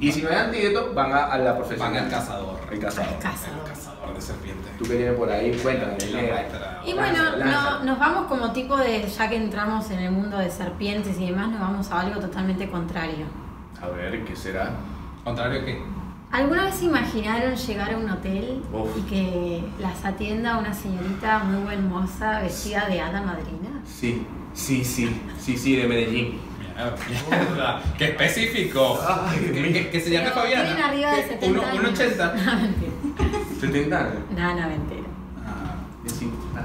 [0.00, 2.04] Y si no hay antídotos, van a, a la Van profesional.
[2.04, 2.58] al cazador.
[2.72, 3.14] El cazador.
[3.14, 3.58] Al cazador.
[3.58, 3.77] El cazador
[4.14, 4.76] de serpientes.
[4.78, 5.96] Tú que tienes por ahí, cuéntame.
[6.86, 10.50] Y bueno, no- nos vamos como tipo de, ya que entramos en el mundo de
[10.50, 13.26] serpientes y demás, nos vamos a algo totalmente contrario.
[13.80, 14.70] A ver, ¿qué será?
[15.24, 15.82] ¿Contrario qué?
[16.30, 18.88] ¿Alguna vez se imaginaron llegar a un hotel Uf.
[18.98, 23.80] y que las atienda una señorita muy buen moza vestida de hada madrina?
[23.86, 26.38] Sí, sí, sí, sí, sí, de Medellín.
[27.96, 29.00] ¡Qué específico!
[29.04, 30.86] Ay, que, que- que se Pero Fabiana.
[30.86, 31.98] arriba de Que 70 uno- años.
[31.98, 32.32] 1,80.
[33.18, 33.60] No, mentira.
[33.60, 34.14] 70 años.
[34.30, 35.08] No, no, mentira.
[35.46, 35.74] Ah,
[36.56, 36.64] ah.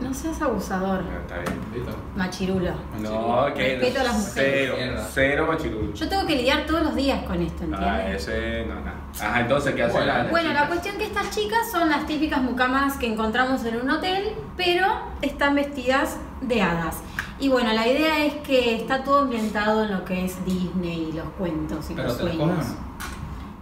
[0.00, 1.60] No seas abusador, Ah, Está bien.
[1.74, 1.94] listo.
[2.16, 2.72] machirulo.
[3.00, 4.72] No, que Respeto a las mujeres.
[4.78, 5.92] Cero, cero machirulo.
[5.94, 8.22] Yo tengo que lidiar todos los días con esto, Ah, ¿entiendes?
[8.28, 8.90] ese, no, no.
[9.20, 10.06] Ajá, entonces, ¿qué hace Bueno.
[10.06, 13.90] la Bueno, la cuestión que estas chicas son las típicas mucamas que encontramos en un
[13.90, 14.86] hotel, pero
[15.20, 16.96] están vestidas de hadas.
[17.38, 21.12] Y bueno, la idea es que está todo ambientado en lo que es Disney y
[21.12, 22.38] los cuentos y Pero los sueños.
[22.66, 22.90] cogen.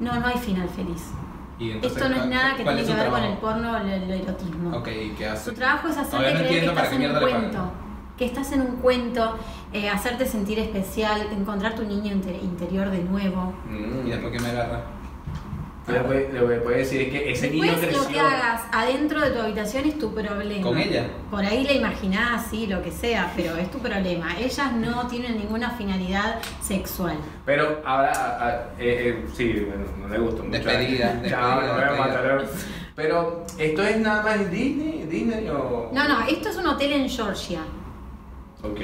[0.01, 1.11] No, no hay final feliz.
[1.59, 3.73] Y entonces, Esto no es ¿cuál- nada que tiene es que ver con el porno
[3.73, 4.77] o el, el erotismo.
[4.77, 5.51] Ok, ¿y qué hace?
[5.51, 7.73] Su trabajo es hacerte creer que estás en un cuento,
[8.17, 9.39] que estás en un cuento,
[9.73, 13.53] eh, hacerte sentir especial, encontrar tu niño inter- interior de nuevo.
[13.69, 14.07] Mm.
[14.07, 14.83] ¿Y después qué me agarra?
[15.93, 18.03] Le voy, le voy a poder decir que ese niño Después creció.
[18.03, 20.63] lo que hagas adentro de tu habitación es tu problema.
[20.63, 21.07] ¿Con ella?
[21.31, 24.39] Por ahí la imaginás, sí, lo que sea, pero es tu problema.
[24.39, 27.17] Ellas no tienen ninguna finalidad sexual.
[27.47, 30.59] Pero ahora, a- a- eh, eh, sí, bueno, no le gusta mucho.
[30.59, 32.07] Despedida, Ya, despedida, no voy a despedida.
[32.07, 32.49] matar.
[32.95, 35.07] Pero, ¿esto es nada más Disney?
[35.09, 35.91] ¿Disney o...?
[35.93, 37.61] No, no, esto es un hotel en Georgia.
[38.63, 38.81] Ok.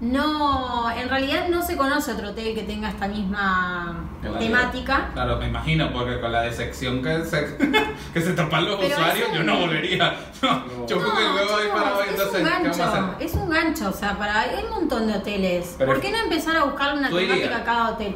[0.00, 4.38] No, en realidad no se conoce otro hotel que tenga esta misma Claro.
[4.38, 5.10] temática.
[5.12, 7.56] Claro, me imagino, porque con la decepción que se,
[8.14, 10.16] que se tapan los Pero usuarios, un- yo no volvería.
[10.42, 11.04] No, yo No, chicos,
[11.72, 13.26] para hoy, es entonces, un ¿qué vamos a gancho, hacer?
[13.26, 15.74] es un gancho, o sea, para hay un montón de hoteles.
[15.78, 17.60] Pero- ¿Por qué no empezar a buscar una ¿Tú temática irías?
[17.60, 18.14] a cada hotel?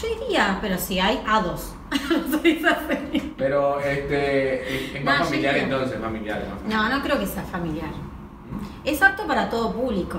[0.00, 1.74] Yo iría, pero si hay a dos.
[3.36, 6.38] Pero, este, es, más No, familiar entonces, familiar.
[6.40, 6.88] más familiar.
[6.90, 7.90] No, no creo que sea familiar.
[8.84, 10.18] Es apto para todo público,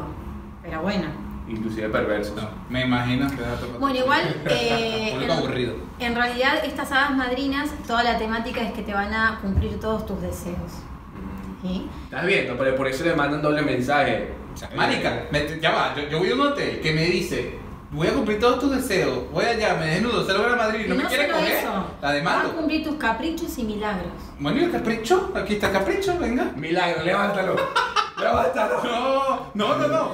[0.70, 1.05] pero bueno.
[1.47, 2.36] Inclusive perversos.
[2.36, 5.74] No, me imagino que va a tocar- Bueno, igual, eh, en- aburrido.
[5.99, 10.05] En realidad, estas hadas madrinas, toda la temática es que te van a cumplir todos
[10.05, 10.72] tus deseos.
[11.63, 11.89] ¿sí?
[12.05, 12.55] ¿Estás viendo?
[12.57, 14.34] Pero por eso le mandan doble mensaje.
[14.53, 17.57] O sea, marica, me- ya va, yo, yo voy a un hotel que me dice,
[17.91, 20.86] voy a cumplir todos tus deseos, voy allá, me desnudo, se lo voy a Madrid,
[20.86, 24.11] Y no, me quiere solo coger, eso, la va a cumplir tus caprichos y milagros.
[24.39, 25.32] Bueno, ¿y el capricho?
[25.36, 26.51] Aquí está el capricho, venga.
[26.55, 27.55] Milagro, levántalo.
[28.20, 30.11] No, no, no, no.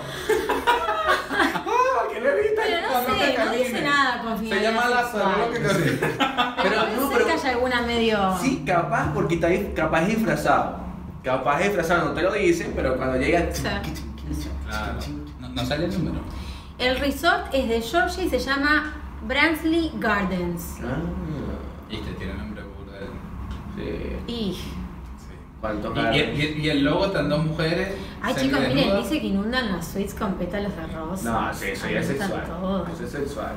[1.30, 2.56] Ah, ¿Qué le viste?
[2.56, 3.64] Pero no Cuando sé, te no camine.
[3.64, 5.40] dice nada con Se finalidad llama Lázaro, sexual.
[5.40, 6.16] lo que te Pero,
[6.64, 8.38] Pero puede no, ser pero- que haya alguna medio...
[8.42, 10.78] Sí, capaz, porque está ahí- capaz es disfrazado.
[11.24, 13.50] Capaz es disfrazado, no te lo dicen, pero cuando llega.
[13.52, 14.94] Claro,
[15.40, 16.24] no, no sale el número.
[16.78, 18.94] El resort es de Georgia y se llama
[19.26, 20.76] Bransley Gardens.
[20.84, 20.98] Ah,
[21.90, 23.00] Y te tiene nombre burda.
[23.76, 24.18] sí.
[24.28, 24.54] Y...
[24.54, 24.58] Sí.
[24.58, 24.75] ¿Cuántos Y,
[26.14, 27.96] y, y- y el logo están dos mujeres.
[28.22, 31.32] Ay chicos, miren, dice que inundan las suites con pétalos de rosa.
[31.32, 32.44] No, sí, eso ya es sexual.
[32.46, 32.88] todo.
[32.88, 33.54] Eso es sexual.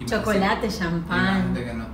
[0.00, 1.54] Y Chocolate, champán.
[1.54, 1.86] no.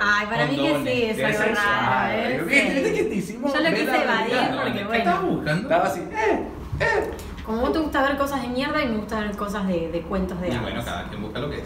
[0.00, 1.66] Ay, para mí que sí, es algo sexual.
[1.76, 2.12] raro.
[2.12, 2.42] ¿eh?
[2.46, 2.70] ¿Viste?
[2.74, 5.04] ¿Viste que te hicimos Yo lo quise evadir porque ¿Qué bueno.
[5.04, 5.62] estás buscando?
[5.62, 6.48] Estaba así, eh,
[6.80, 7.10] eh.
[7.46, 10.00] Como vos te gusta ver cosas de mierda y me gusta ver cosas de, de
[10.02, 10.62] cuentos de Y hadas.
[10.62, 11.64] bueno, cada quien busca lo que es.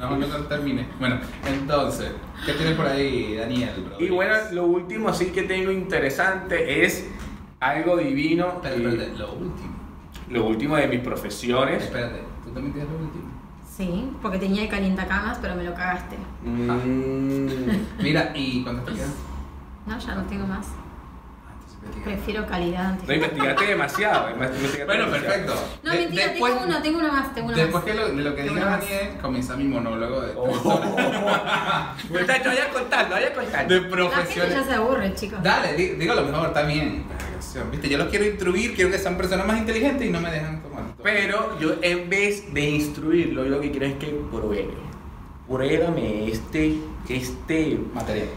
[0.00, 0.86] No, no termine.
[0.98, 2.12] Bueno, entonces,
[2.46, 3.92] ¿qué tienes por ahí, Daniel?
[3.98, 7.06] Y bueno, lo último así que tengo interesante es
[7.60, 8.46] algo divino.
[8.54, 9.76] Espérate, y espérate, lo último.
[10.30, 11.82] Lo último de mis profesiones.
[11.82, 13.24] Espérate, ¿tú también tienes lo último?
[13.70, 16.16] Sí, porque tenía el calientacamas, pero me lo cagaste.
[16.44, 17.48] Mm,
[18.02, 19.12] Mira, ¿y cuánto te quedan?
[19.86, 20.66] No, ya no tengo más.
[22.04, 23.06] Prefiero calidad antes.
[23.08, 24.36] No investigaste demasiado.
[24.36, 25.10] Bueno, demasiado.
[25.10, 25.54] perfecto.
[25.82, 27.84] No, De- mentira, después, tengo uno, tengo uno más, tengo uno después más.
[27.84, 28.64] que lo, de lo que diga.
[28.64, 30.46] Daniel, comienza mi monólogo de, Oh.
[32.10, 33.74] Muchachos, vaya contando, vaya contando.
[33.74, 34.54] de La gente profesiones.
[34.54, 35.42] ya se aburre, chicos.
[35.42, 37.04] Dale, di- digo lo mejor, está bien.
[37.70, 40.62] Viste, yo los quiero instruir, quiero que sean personas más inteligentes y no me dejan
[40.62, 40.82] tomar.
[41.02, 44.68] Pero yo en vez de instruirlo, yo lo que quiero es que pruebe.
[45.48, 46.76] Pruébame este,
[47.08, 48.28] este, material.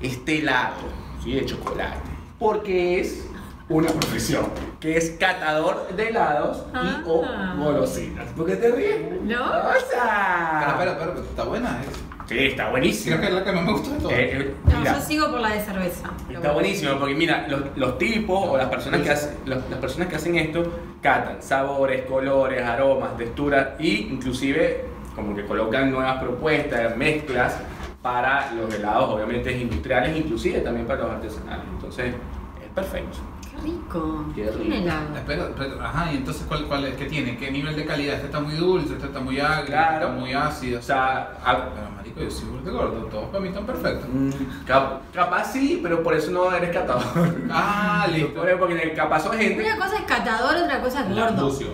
[0.00, 0.76] este helado,
[1.24, 1.32] ¿sí?
[1.32, 2.09] De chocolate.
[2.40, 3.24] Porque es
[3.68, 4.46] una profesión.
[4.80, 7.54] Que es catador de helados y o Ah.
[7.56, 8.26] golosinas.
[8.36, 8.96] ¿Por qué te ríes?
[9.22, 9.44] No.
[9.44, 10.60] O sea.
[10.60, 11.68] Espera, espera, espera, pero está buena.
[11.82, 11.86] ¿eh?
[12.26, 13.16] Sí, está buenísimo.
[13.16, 14.16] Creo que es la que más me gustó de todas.
[14.18, 16.10] Eh, eh, No, yo sigo por la de cerveza.
[16.32, 20.08] Está buenísimo porque mira, los, los tipos o las personas, que hacen, los- las personas
[20.08, 20.72] que hacen esto
[21.02, 24.84] catan sabores, colores, aromas, texturas e inclusive
[25.14, 27.56] como que colocan nuevas propuestas, mezclas
[28.02, 31.64] para los helados obviamente industriales, inclusive también para los artesanales.
[31.74, 32.14] Entonces
[32.62, 33.18] es perfecto.
[33.50, 34.24] Qué rico.
[34.34, 34.74] Qué Un rico.
[34.74, 35.82] helado.
[35.82, 36.94] Ajá, y entonces ¿cuál, cuál es?
[36.96, 37.36] ¿Qué tiene?
[37.36, 38.14] ¿Qué nivel de calidad?
[38.14, 39.92] Este está muy dulce, este está muy agrio, Claro.
[39.94, 40.78] este está muy ácido.
[40.78, 44.08] O sea, a- Pero marico, yo soy de gordo, todos para mí están perfectos.
[44.10, 44.30] mm,
[44.66, 47.04] cap- capaz sí, pero por eso no eres catador.
[47.50, 48.40] Ah, listo.
[48.40, 51.50] Por- Porque capaz son gente Una cosa es catador, otra cosa es gordo.
[51.50, 51.66] Sí.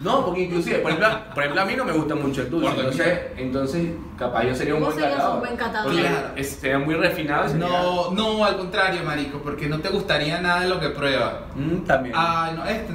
[0.00, 2.70] No, porque inclusive, por ejemplo, por ejemplo, a mí no me gusta mucho el dulce,
[2.70, 5.34] entonces, entonces capaz yo sería un buen serías catador.
[5.34, 5.92] un buen catador.
[5.92, 6.28] Porque Claro.
[6.36, 10.40] es- sería muy refinado y sería- No, no, al contrario, marico, porque no te gustaría
[10.40, 11.46] nada de lo que prueba.
[11.56, 12.14] Mm, también.
[12.16, 12.92] Ay, no, este,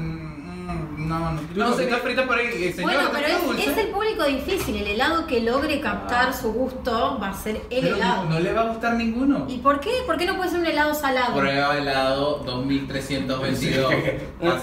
[1.20, 1.70] no, no.
[1.70, 3.72] No qué- qué frita por ahí, eh, señor, Bueno, ¿te pero es, dulce?
[3.72, 4.76] es el público difícil.
[4.78, 6.34] El helado que logre captar Ah.
[6.34, 8.26] su gusto va a ser el Pero helado.
[8.26, 9.46] no le va a gustar ninguno.
[9.48, 9.92] ¿Y por qué?
[10.06, 11.36] ¿Por qué no puede ser un helado salado?
[11.36, 13.94] Prueba helado 2322.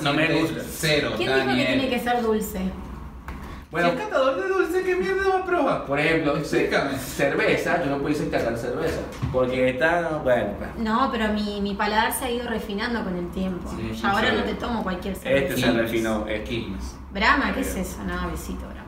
[0.03, 0.61] No, me gusta.
[0.71, 2.61] Cero, ¿Quién dijo que tiene que ser dulce?
[3.71, 5.85] Bueno, Si es catador de dulce, ¿qué mierda va a probar?
[5.87, 6.97] por ejemplo, Explícame.
[6.99, 9.01] cerveza, yo no pudiese catar cerveza.
[9.33, 13.17] Porque esta, no, bueno, pues, No, pero mi, mi paladar se ha ido refinando con
[13.17, 13.71] el tiempo.
[13.77, 14.37] Sí, ya ahora sí.
[14.39, 15.45] no te tomo cualquier cerveza.
[15.55, 16.97] Este se refinó, es Quilmes.
[17.13, 17.99] Brahma, ¿qué es eso?
[18.05, 18.81] No, besito, Brahma.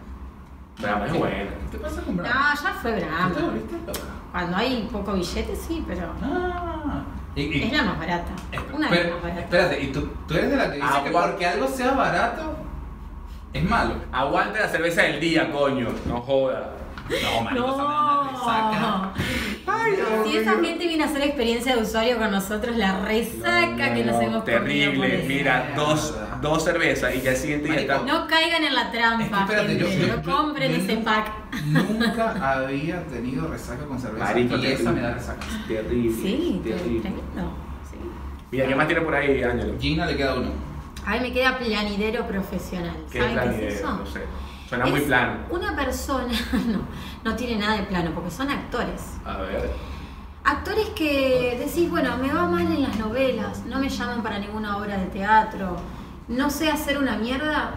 [0.79, 1.51] Brahma es bueno.
[1.71, 2.55] ¿Qué pasa con No, Brahma?
[2.63, 3.35] ya fue ¿Tú te Brahma.
[3.41, 4.01] volviste loca?
[4.33, 7.03] Cuando hay poco billete, sí, pero Ah.
[7.35, 8.31] Y- y- es la más barata.
[8.75, 9.45] Una de Espera- las más baratas.
[9.45, 11.27] Espérate, ¿y tú, tú eres de la que dice que Agua.
[11.31, 12.57] porque algo sea barato
[13.53, 13.95] es malo?
[14.13, 15.89] Aguante la cerveza del día, coño.
[16.07, 16.73] No joda.
[17.11, 18.23] No, marico, esa No.
[18.23, 19.13] una resaca.
[20.25, 24.23] Si esa gente viene a hacer experiencia de usuario con nosotros, la resaca que nos
[24.23, 25.25] hemos Terrible.
[25.27, 28.05] Mira, dos, dos cervezas y ya el siguiente Marico, está.
[28.07, 30.07] No caigan en la Es que trampa, espérate, yo, gente.
[30.07, 31.33] yo- no compren yo ese pack.
[31.67, 35.47] Nunca había tenido resaca con cerveza Marico, y esa me da resaca.
[35.69, 36.23] Terrible.
[36.23, 37.01] Sí, terrible.
[37.01, 37.53] tremendo.
[37.91, 37.97] Sí.
[38.53, 39.75] Mira, ¿qué más tiene por ahí, Ángelo?
[39.79, 40.51] Gina le queda uno.
[41.07, 42.97] A mí me queda planidero profesional.
[43.11, 43.93] ¿Qué ¿Saben plan qué es de- eso?
[43.97, 44.23] No sé.
[44.69, 45.35] Suena muy plano.
[45.51, 46.33] Una persona,
[46.67, 46.81] no,
[47.25, 49.03] no tiene nada de plano, porque son actores.
[49.25, 49.71] A ver.
[50.45, 54.77] Actores que decís, bueno, me va mal en las novelas, no me llaman para ninguna
[54.79, 55.77] obra de teatro,
[56.29, 57.75] no sé hacer una mierda,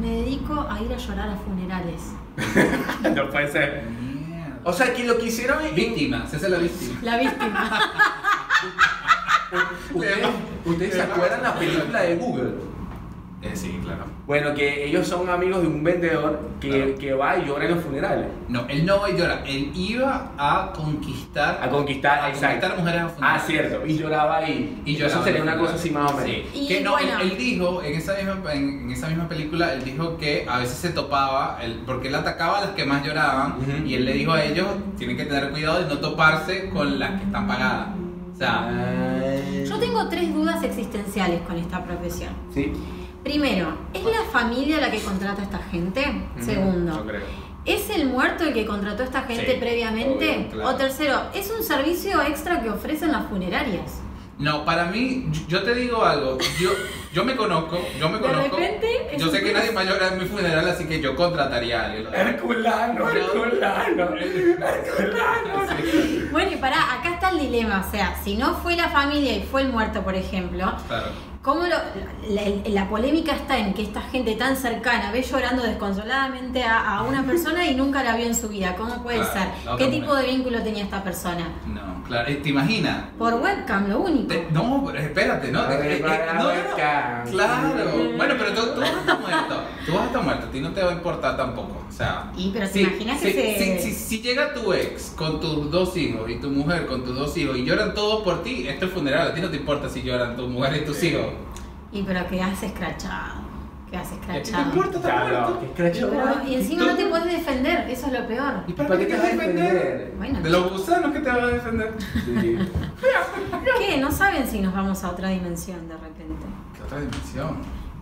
[0.00, 2.12] me dedico a ir a llorar a funerales.
[3.14, 3.84] no puede ser.
[4.64, 5.74] O sea, que lo que hicieron es.
[5.74, 6.98] Víctima, esa es la víctima.
[7.02, 7.80] La víctima.
[9.94, 10.26] ¿Ustedes,
[10.64, 12.50] ¿ustedes se acuerdan la película de Google?
[13.40, 14.00] Eh, sí, claro.
[14.26, 16.98] Bueno, que ellos son amigos de un vendedor que, Claro.
[16.98, 18.26] que va y llora en los funerales.
[18.48, 22.66] No, él no va a llorar, él iba a conquistar A conquistar, a exacto.
[22.66, 23.46] conquistar mujeres a Ah, funerales.
[23.46, 23.86] cierto.
[23.86, 24.82] Y lloraba ahí.
[24.84, 26.30] Y Eso lloraba sería una cosa así más o menos.
[26.30, 26.44] Sí.
[26.52, 27.12] Y que no, bueno.
[27.20, 30.58] él, él dijo en esa, misma, en, en esa misma película, él dijo que a
[30.58, 33.86] veces se topaba, él- porque él atacaba a las que más lloraban, Ujú.
[33.86, 34.66] y él le dijo a ellos,
[34.98, 37.86] tienen que tener cuidado de no toparse con las que están pagadas.
[38.38, 38.70] O sea,
[39.68, 42.30] Yo tengo tres dudas existenciales con esta profesión.
[42.54, 42.72] Sí.
[43.24, 46.04] Primero, ¿es la familia la que contrata a esta gente?
[46.38, 47.22] Segundo, creo.
[47.64, 50.36] ¿Es el muerto el que contrató a esta gente Sí, previamente?
[50.36, 50.68] obvio, claro.
[50.70, 54.00] O tercero, ¿es un servicio extra que ofrecen las funerarias?
[54.38, 56.70] no, para mí, yo- yo te digo algo, yo,
[57.12, 59.84] yo me conozco, yo me De conozco, repente, es yo sé que nadie va a
[59.84, 62.06] llorar en mi funeral, así que yo contrataría a alguien.
[62.14, 65.66] Herculano, Herculano, Herculano.
[66.30, 67.84] Bueno, y pará, acá está el dilema.
[67.86, 71.06] O sea, si no fue la familia y fue el muerto, por ejemplo, Claro.
[71.48, 76.62] ¿Cómo lo- la, la polémica está en que esta gente tan cercana ve llorando desconsoladamente
[76.62, 78.74] a, a una persona y nunca la vio en su vida?
[78.76, 79.78] ¿Cómo puede Claro, ser?
[79.78, 81.48] ¿Qué tipo de vínculo tenía esta persona?
[81.66, 83.04] No, claro, eh, ¿te imaginas?
[83.18, 84.28] Por webcam, lo único.
[84.28, 85.62] Te- no, pero espérate, ¿no?
[85.72, 86.04] Eh, eh,
[86.74, 87.24] acá.
[87.30, 87.74] Claro.
[88.16, 89.62] Bueno, pero tú, tú vas a estar muerto.
[89.86, 90.46] Tú vas a estar muerto.
[90.46, 91.82] A ti no te va a importar tampoco.
[91.88, 92.30] O sea.
[92.36, 95.40] Y, pero ¿te si, imaginas que si, se- si, si- si llega tu ex con
[95.40, 98.68] tus dos hijos y tu mujer con tus dos hijos y lloran todos por ti,
[98.68, 99.28] esto es funeral.
[99.28, 101.24] A ti no te importa si lloran tu mujer y tus hijos.
[101.92, 103.48] Y pero quedás escrachado.
[103.90, 104.66] quedas ¿Y a ti te escrachado.
[104.70, 104.96] importa?
[104.98, 105.60] Está Claro, muerto.
[105.60, 106.10] que escrachado.
[106.10, 108.54] Pero- y encima no te puedes defender, eso es lo peor.
[108.66, 110.14] ¿Y ¿Para qué te vas a defender?
[110.18, 111.94] Bueno, De los gusanos que te vas a defender.
[112.24, 112.58] Sí.
[113.78, 113.96] ¿qué?
[113.98, 116.46] No saben si nos vamos a otra dimensión de repente.
[116.76, 117.56] ¿Qué otra dimensión?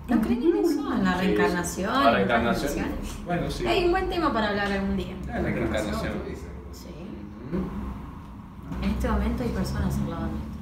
[0.09, 0.93] ¿No creen en eso?
[0.93, 1.93] En la Sí, reencarnación.
[1.93, 2.75] La en las reencarnación.
[2.75, 3.25] dimensiones?
[3.25, 3.67] Bueno, sí.
[3.67, 5.15] Hay un buen tema para hablar algún día.
[5.27, 6.13] La reencarnación.
[6.73, 6.89] Sí.
[8.83, 10.56] En este momento hay personas al lado nuestro.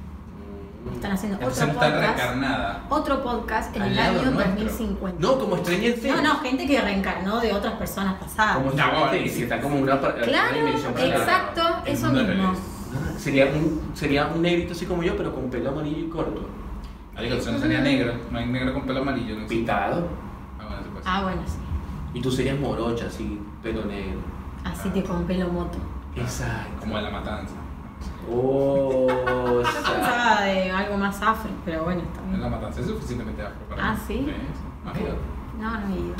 [0.93, 1.97] Están haciendo otro podcast.
[1.97, 2.87] reencarnada.
[2.89, 4.45] Otro podcast en Al el año nuestro.
[4.64, 5.20] 2050.
[5.20, 6.03] No, como Things.
[6.05, 8.57] No, no, gente que reencarnó de otras personas pasadas.
[8.57, 10.68] Como No, Things, que está como una, Claro,
[10.99, 12.53] exacto, eso mismo.
[12.53, 16.49] Ah, Sería un, sería un negrito así como yo, pero con pelo amarillo y corto.
[17.14, 18.14] Marico, eso no sería negro.
[18.30, 19.39] No hay negro con pelo amarillo.
[19.39, 20.09] No Pintado.
[20.61, 21.59] Ah, bueno, se puede Ah, bueno, sí.
[22.14, 24.20] Y tú serías morocha, así, pelo negro.
[24.64, 25.78] Así que con pelo moto.
[26.16, 26.80] Exacto.
[26.80, 27.55] Como de la matanza.
[28.31, 29.83] Oh, Yo o sea.
[29.95, 32.41] pensaba de algo más afro, pero bueno, está En bien.
[32.43, 33.97] la matanza es suficientemente afro para Ah.
[34.07, 34.27] ¿sí?
[34.85, 36.14] No, no he ido.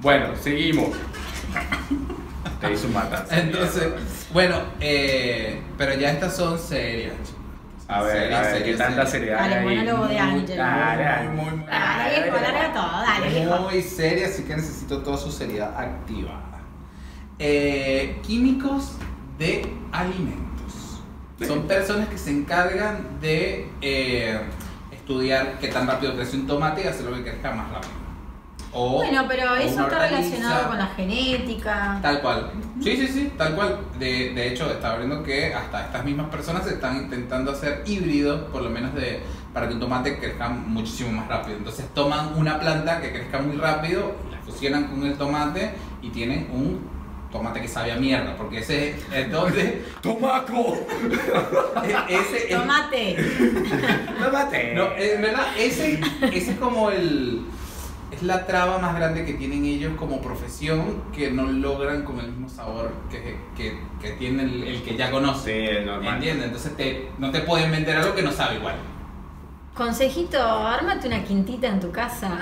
[0.00, 0.90] Bueno, seguimos.
[2.60, 3.26] Te hizo matar.
[3.30, 3.92] Entonces,
[4.32, 7.14] bueno, eh, pero ya estas son serias.
[7.22, 7.34] chicos.
[7.88, 9.76] A ver, Serias, a ver, ¿qué serias, tanta seriedad Dale, hay ahí?
[9.76, 10.56] monólogo de Muy- Ángel.
[10.56, 11.66] Dale, Muy, muy, muy.
[11.66, 13.58] Dale, viejo, larga todo, dale, viejo.
[13.60, 16.60] Muy seria, así que necesito toda su seriedad activada.
[17.38, 18.92] Eh, químicos
[19.38, 20.53] de alimentos.
[21.46, 24.38] Son personas que se encargan de eh,
[24.92, 27.92] estudiar qué tan rápido crece un tomate y hacer lo que crezca más rápido.
[28.76, 31.98] O- Bueno, pero eso está relacionado con la genética.
[32.02, 32.50] Tal cual.
[32.82, 33.78] Sí, sí, sí, tal cual.
[34.00, 38.62] De, de hecho, estaba viendo que hasta estas mismas personas están intentando hacer híbridos, por
[38.62, 39.22] lo menos de
[39.52, 41.56] para que un tomate crezca muchísimo más rápido.
[41.58, 45.70] Entonces toman una planta que crezca muy rápido, la fusionan con el tomate
[46.02, 46.80] y tienen un
[47.34, 50.78] tomate que sabe a mierda, porque ese es donde ¡Tomaco!
[52.08, 53.16] ese es- Tomate.
[54.24, 54.72] ¡Tómate!
[54.74, 56.00] no, en verdad ese,
[56.32, 57.42] ese es como el
[58.12, 62.28] es la traba más grande que tienen ellos como profesión que no logran con el
[62.28, 65.68] mismo sabor que, que, que tiene el, el que ya conoce.
[65.68, 66.14] Sí, es normal.
[66.14, 66.46] ¿Entiendes?
[66.46, 68.76] Entonces te, no te pueden vender algo que no sabe igual.
[69.74, 72.38] Consejito, ármate una quintita en tu casa.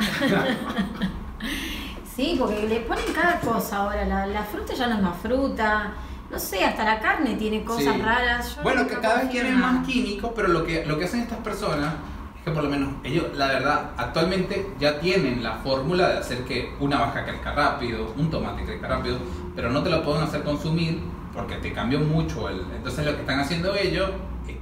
[2.14, 4.04] Sí, porque le ponen cada cosa ahora.
[4.04, 5.92] La, la fruta ya no es más fruta.
[6.30, 8.00] No sé, hasta la carne tiene cosas Sí.
[8.02, 8.56] raras.
[8.56, 9.72] Yo Bueno, no que cada vez confío en tienen nada.
[9.72, 11.92] más químicos, pero lo que, lo que hacen estas personas
[12.38, 16.44] es que por lo menos ellos, la verdad, actualmente ya tienen la fórmula de hacer
[16.44, 19.18] que una vaca crezca rápido, un tomate crezca rápido,
[19.54, 21.02] pero no te lo pueden hacer consumir
[21.34, 22.60] porque te cambió mucho el...
[22.74, 24.10] Entonces lo que están haciendo ellos
[24.48, 24.56] es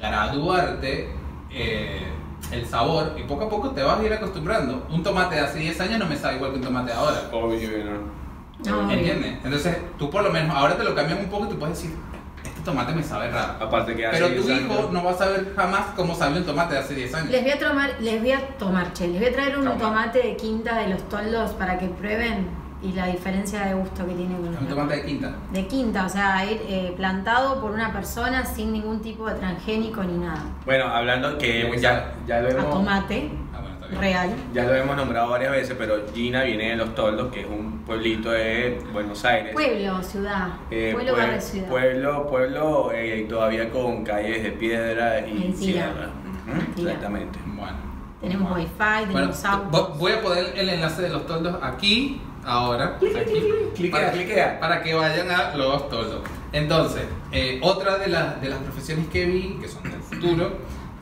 [0.00, 1.08] graduarte
[1.50, 2.02] eh,
[2.52, 4.86] el sabor y poco a poco te vas a ir acostumbrando.
[4.90, 7.22] Un tomate de hace 10 años no me sabe igual que un tomate de ahora.
[7.32, 8.24] Obvio, no.
[8.70, 8.96] No, obvio.
[8.98, 9.38] ¿Entiendes?
[9.44, 11.96] Entonces tú por lo menos ahora te lo cambian un poco y tú puedes decir,
[12.44, 13.54] este tomate me sabe raro.
[13.64, 16.38] Aparte que hace Pero tu 10 hijo años- no va a saber jamás cómo sabe
[16.38, 17.30] un tomate de hace 10 años.
[17.30, 19.78] Les voy a tomar, les voy a tomar, che, les voy a traer un Toma.
[19.78, 22.46] tomate de quinta de los toldos para que prueben
[22.84, 25.34] y la diferencia de gusto que tiene con Un los tomate de quinta.
[25.52, 30.02] de quinta, o sea, ir, eh, plantado por una persona sin ningún tipo de transgénico
[30.04, 30.42] ni nada.
[30.66, 32.70] Bueno, hablando que ya, ya lo A hemos...
[32.70, 34.00] tomate Ah, bueno, está bien.
[34.00, 34.30] real.
[34.52, 37.78] Ya lo hemos nombrado varias veces, pero Gina viene de Los Toldos, que es un
[37.86, 39.52] pueblito de Buenos Aires.
[39.54, 40.48] Pueblo, ciudad.
[40.70, 41.68] Eh, pueblo pue- barrio ciudad.
[41.68, 46.10] Pueblo, pueblo eh, todavía con calles de piedra y sierra.
[46.46, 46.90] Ujú, Mentira.
[46.92, 47.38] Exactamente.
[47.46, 47.94] Bueno.
[48.20, 48.64] Tenemos Bueno.
[48.64, 49.70] wifi, Bueno, tenemos autos.
[49.70, 52.96] vo- voy a poner el enlace de los toldos aquí, ahora.
[52.96, 53.42] Aquí,
[53.74, 54.60] cliquea, para, cliquea.
[54.60, 56.22] para que vayan a los toldos.
[56.52, 60.58] Entonces, eh, otra de, las de las profesiones que vi, que son del futuro,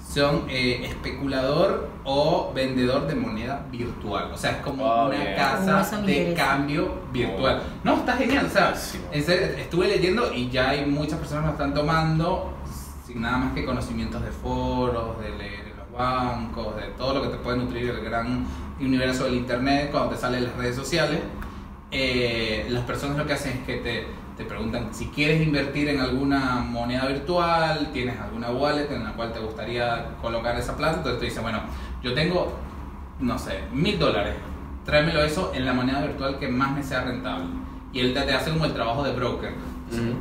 [0.07, 4.31] son eh, especulador o vendedor de moneda virtual.
[4.33, 5.33] O sea, es como Oh, una bien.
[5.33, 7.63] Oh, casa de cambio virtual.
[7.83, 8.47] No, está genial.
[8.47, 8.75] O sea,
[9.13, 12.55] estuve leyendo y ya hay muchas personas que lo están tomando
[13.07, 17.23] sin nada más que conocimientos de foros, de leer en los bancos, de todo lo
[17.23, 18.47] que te puede nutrir el gran
[18.87, 21.21] universo del internet cuando te salen las redes sociales.
[21.91, 24.07] Eh, las personas lo que hacen es que te,
[24.37, 29.33] te preguntan si quieres invertir en alguna moneda virtual, tienes alguna wallet en la cual
[29.33, 31.61] te gustaría colocar esa plata, entonces te dicen, bueno,
[32.03, 32.57] yo tengo,
[33.21, 34.35] no sé, mil dólares,
[34.87, 37.47] tráemelo eso en la moneda virtual que más me sea rentable.
[37.93, 39.51] Y él te, te hace como el trabajo de broker.
[39.93, 40.15] Ujú.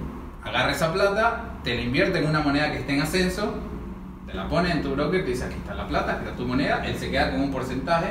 [0.43, 3.53] Agarra esa plata, te la invierte en una moneda que esté en ascenso,
[4.27, 6.45] te la pone en tu broker, te dice aquí está la plata, aquí está tu
[6.45, 8.07] moneda, él se queda con un porcentaje.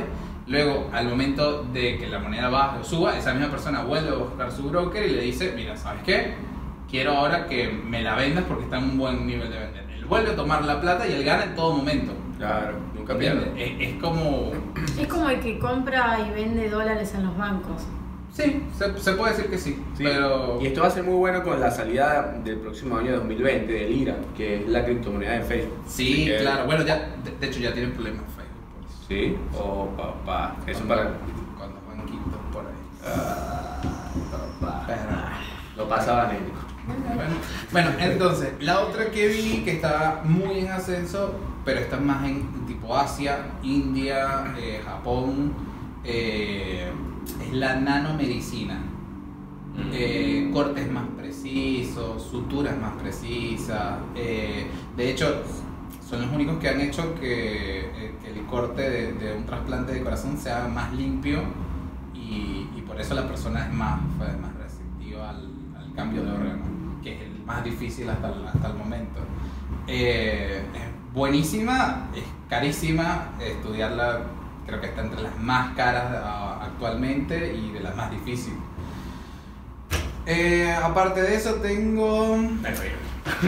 [0.50, 4.14] Luego, al momento de que la moneda baje o suba, esa misma persona vuelve a
[4.14, 6.34] buscar su broker y le dice, mira, ¿sabes qué?
[6.90, 9.84] Quiero ahora que me la vendas porque está en un buen nivel de vender.
[9.96, 12.12] Él vuelve a tomar la plata y él gana en todo momento.
[12.36, 13.52] Claro, nunca pierde.
[13.56, 14.50] Es, es como...
[15.00, 17.82] Es como el que compra y vende dólares en los bancos.
[18.32, 20.02] Sí, se, se puede decir que sí, Sí.
[20.04, 20.58] pero...
[20.60, 23.92] Y esto va a ser muy bueno con la salida del próximo año 2020 del
[23.92, 25.78] IRA, que es la criptomoneda de Facebook.
[25.86, 26.64] Sí, que- claro.
[26.66, 28.22] Bueno, ya, de, de hecho ya tienen problemas.
[29.10, 29.36] ¿Sí?
[29.58, 30.54] Oh, papá.
[30.68, 31.18] Eso para.
[31.58, 32.72] Cuando Juan Quinto por ahí.
[33.04, 33.80] Ah,
[34.60, 34.84] papá.
[34.86, 35.00] Pero-
[35.76, 36.60] Lo pasaba Nénico.
[36.86, 37.34] Bueno,
[37.72, 41.34] bueno, entonces, la otra que vi que está muy en ascenso,
[41.64, 45.54] pero está más en tipo Asia, India, eh, Japón,
[46.04, 46.88] eh,
[47.44, 48.80] es la nanomedicina.
[49.92, 53.98] Eh, cortes más precisos, suturas más precisas.
[54.14, 55.42] de hecho,
[56.10, 60.36] son los únicos que han hecho que, eh, el corte de, un trasplante de corazón
[60.36, 61.42] sea más limpio
[62.12, 65.48] y, y por eso la persona es más, más receptiva al,
[65.78, 66.64] al cambio de órgano,
[67.00, 69.20] que es el más difícil hasta el, hasta el momento.
[69.86, 74.22] Eh, es buenísima, es carísima, estudiarla
[74.66, 76.12] creo que está entre las más caras
[76.62, 78.58] actualmente y de las más difíciles.
[80.26, 82.36] Eh, aparte de eso tengo...
[82.36, 83.09] Bien.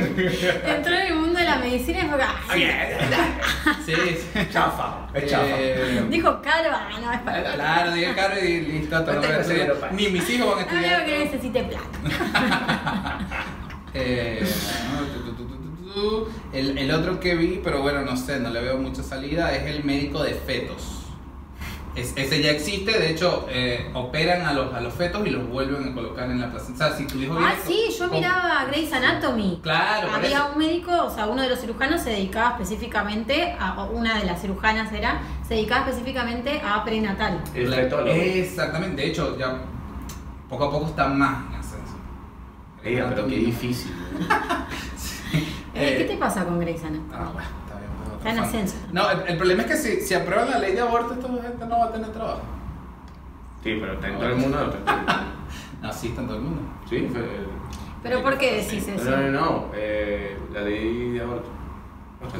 [0.66, 4.46] Entró en el mundo de la medicina y fue como, "Ah, Sí, sí.
[4.52, 5.44] Chafa, es chafa.
[5.58, 9.26] Eh, Dijo caro, ah, no, es para Claro, dije caro y listo, No no voy
[9.30, 9.92] a estudiar.
[9.92, 11.04] Ni mis hijos van a No veo estudiar.
[11.06, 13.18] que necesite plata.
[13.94, 14.42] Eh,
[14.90, 16.32] no, tu, tu, tu, tu, tu, tu.
[16.54, 19.66] El, el otro que vi, pero bueno, no sé, no le veo mucha salida, es
[19.66, 21.01] el médico de fetos.
[21.94, 25.46] Es- ese ya existe, de hecho, eh, operan a los, a los fetos y los
[25.46, 26.86] vuelven a colocar en la placenta.
[26.86, 29.60] O sea, si tu hijo Ah, viene sí, yo con- miraba Grey's Anatomy.
[29.62, 34.18] Claro, Había un médico, o sea, uno de los cirujanos se dedicaba específicamente a, una
[34.20, 37.40] de las cirujanas era, se dedicaba específicamente a prenatal.
[37.54, 39.58] Exactamente, de hecho, ya
[40.48, 41.94] poco a poco está más en ascenso.
[42.82, 43.92] Ella, pero qué difícil.
[45.74, 47.08] Eh, ¿Qué te pasa con Grey's Anatomy?
[47.14, 47.48] Ah, bueno,
[48.28, 48.76] está en ascenso.
[48.92, 51.66] No, el, el problema es que si, si aprueban la ley de aborto, esta gente
[51.66, 52.40] no va a tener trabajo.
[53.62, 54.58] Sí, pero está en todo el mundo.
[54.58, 55.22] no está en todo el mundo.
[55.88, 56.62] Así está en todo el mundo.
[56.88, 57.46] Sí, fue-
[58.02, 59.10] ¿Pero por qué decís eso?
[59.10, 59.66] No, no, no.
[59.74, 61.48] Eh, la ley de aborto.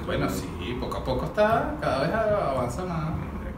[0.06, 0.46] Bueno, sí,
[0.80, 3.10] poco a poco está, cada vez avanza más.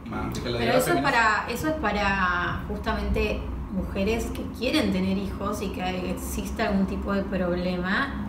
[0.07, 5.19] más que la Pero eso es para, eso es para justamente mujeres que quieren tener
[5.19, 8.24] hijos y que existe algún tipo de problema.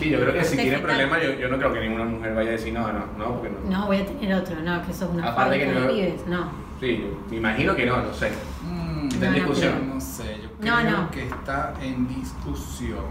[0.00, 0.82] Sí, yo creo que si Parte tiene fetal.
[0.96, 3.50] problemas, yo, yo no creo que ninguna mujer vaya a decir no, no, no, porque
[3.50, 3.70] no.
[3.80, 6.50] No, voy a tener otro, no, que eso es una Aparte que no- pibes, no.
[6.80, 8.30] Sí, yo me imagino que no, no sé.
[8.64, 9.88] Mm, Está No, en no, discusión.
[9.94, 11.10] No sé, yo No, creo no.
[11.10, 13.04] que está en discusión.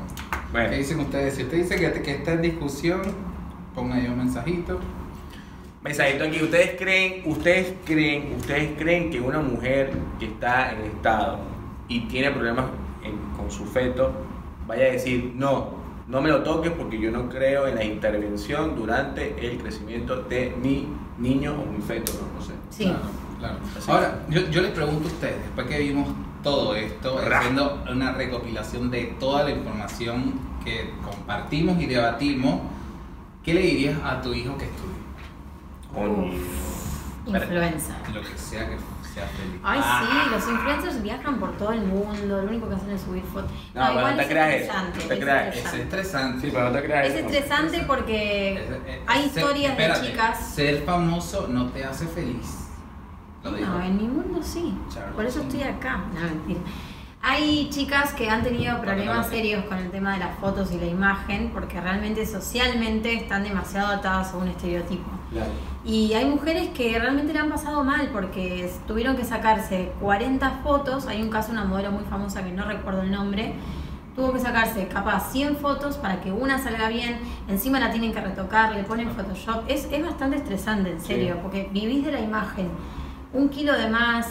[0.52, 1.36] Bueno, ¿Qué dicen ustedes?
[1.36, 3.02] Si usted dice que, que está en discusión,
[3.76, 4.80] ponga ahí un mensajito.
[5.84, 6.42] mensajito aquí.
[6.42, 11.40] ¿Ustedes creen, ustedes creen, ustedes creen que una mujer que está en estado
[11.88, 12.66] y tiene problemas
[13.04, 14.12] en- con su feto
[14.68, 15.79] vaya a decir no?
[16.10, 20.56] No me lo toques porque yo no creo en la intervención durante el crecimiento de
[20.62, 20.88] mi
[21.20, 22.54] niño o mi feto, no, no sé.
[22.72, 22.84] Sí.
[22.86, 23.00] Claro,
[23.40, 23.56] claro.
[23.88, 26.10] Ahora, yo, yo les pregunto a ustedes, después que vimos
[26.44, 30.34] todo esto, haciendo una recopilación de toda la información
[30.66, 32.62] que compartimos y debatimos,
[33.44, 35.00] ¿qué le dirías a tu hijo que estudie?
[35.94, 36.34] Con-
[37.28, 37.96] Influenza.
[38.14, 38.78] Lo que sea que
[39.20, 39.62] sea feliz.
[39.64, 40.04] Ay, Ah.
[40.04, 43.52] sí, los influencers viajan por todo el mundo, lo único que hacen es subir fotos.
[43.74, 45.48] No, no te es creas estresante, te es creas.
[45.48, 45.82] Es estresante.
[45.84, 46.42] estresante.
[46.42, 47.26] Sí, pero no te creas Es eso.
[47.28, 50.40] estresante porque Es- es- hay ser- historias de chicas.
[50.54, 52.68] Ser famoso no te hace feliz.
[53.44, 53.68] Lo digo.
[53.68, 54.74] No, en mi mundo sí.
[55.16, 56.04] Por eso estoy acá.
[56.14, 56.60] No, mentira.
[57.22, 60.86] Hay chicas que han tenido problemas serios con el tema de las fotos y la
[60.86, 65.10] imagen porque realmente socialmente están demasiado atadas a un estereotipo.
[65.32, 65.52] Claro.
[65.86, 71.08] Y hay mujeres que realmente le han pasado mal porque tuvieron que sacarse 40 fotos.
[71.08, 73.54] Hay un caso, una modelo muy famosa que no recuerdo el nombre.
[74.16, 77.20] Tuvo que sacarse capaz 100 fotos para que una salga bien.
[77.48, 79.64] Encima la tienen que retocar, le ponen Photoshop.
[79.68, 81.40] Es, es bastante estresante, en serio, Sí.
[81.42, 82.70] porque vivís de la imagen.
[83.32, 84.28] Un kilo de más,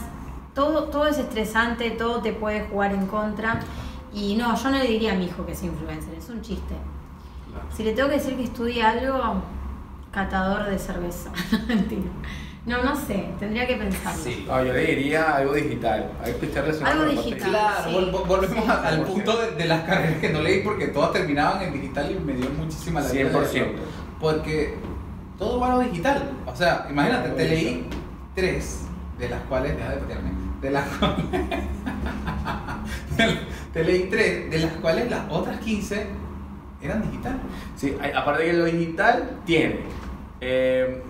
[0.55, 3.61] todo, todo es estresante, todo te puede jugar en contra.
[4.12, 6.74] Y no, yo no le diría a mi hijo que es influencer, es un chiste.
[7.51, 7.64] Claro.
[7.74, 9.42] Si le tengo que decir que estudie algo,
[10.12, 11.30] catador de cerveza.
[11.68, 12.11] Mentira.
[12.66, 14.22] No, no sé, tendría que pensarlo.
[14.22, 14.44] Sí.
[14.46, 17.50] No, yo le diría algo digital, algo que Algo digital.
[17.50, 17.94] Claro, Sí.
[17.96, 19.06] vol- vol- volvemos a- al 100%.
[19.06, 22.34] punto de, de las carreras que no leí porque todas terminaban en digital y me
[22.34, 23.72] dio muchísima la 100%.
[24.20, 24.76] Porque
[25.38, 26.30] todo va a lo digital.
[26.44, 27.86] O sea, imagínate, te leí
[28.34, 28.82] tres,
[29.18, 30.30] de las cuales, deja de patearme,
[30.61, 31.16] de las cuales,
[33.72, 36.06] te leí tres, de las cuales las otras 15
[36.83, 37.41] eran digital.
[37.76, 39.81] Sí, aparte que lo digital tiene
[40.41, 41.03] eh,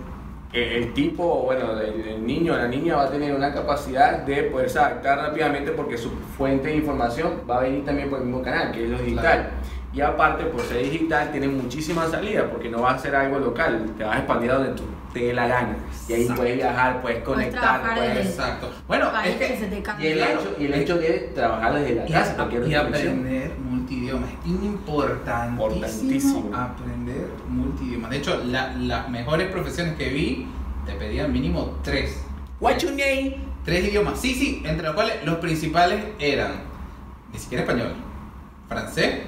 [0.51, 4.43] el, tipo, bueno, el, el niño o la niña va a tener una capacidad de
[4.43, 8.41] poderse adaptar rápidamente porque su fuente de información va a venir también por el mismo
[8.41, 9.23] canal, que es lo digital.
[9.23, 9.49] Claro.
[9.91, 13.91] Y aparte, por ser digital, tiene muchísima salida porque no va a ser algo local,
[13.97, 15.75] te vas a expandir a donde tú te dé la gana.
[16.07, 16.41] Y ahí Exacto.
[16.41, 18.15] puedes viajar, puedes conectar, trabajar puedes...
[18.17, 18.71] desde- Exacto.
[18.87, 20.07] Bueno, es que que se te cambia.
[20.07, 20.39] Y el, Claro.
[20.41, 22.35] hecho, y el hecho de trabajar desde la Y, casa,
[22.67, 24.27] y aprender multidioma.
[24.27, 26.55] Es importantísimo, Importantísimo.
[26.55, 28.09] aprender multidioma.
[28.09, 30.47] De hecho, la- las mejores profesiones que vi
[30.85, 32.23] te pedían mínimo tres.
[32.59, 33.37] What's your name?
[33.65, 34.19] Tres idiomas.
[34.19, 36.51] Sí, sí, entre los cuales los principales eran
[37.31, 37.93] ni siquiera español,
[38.67, 39.19] francés,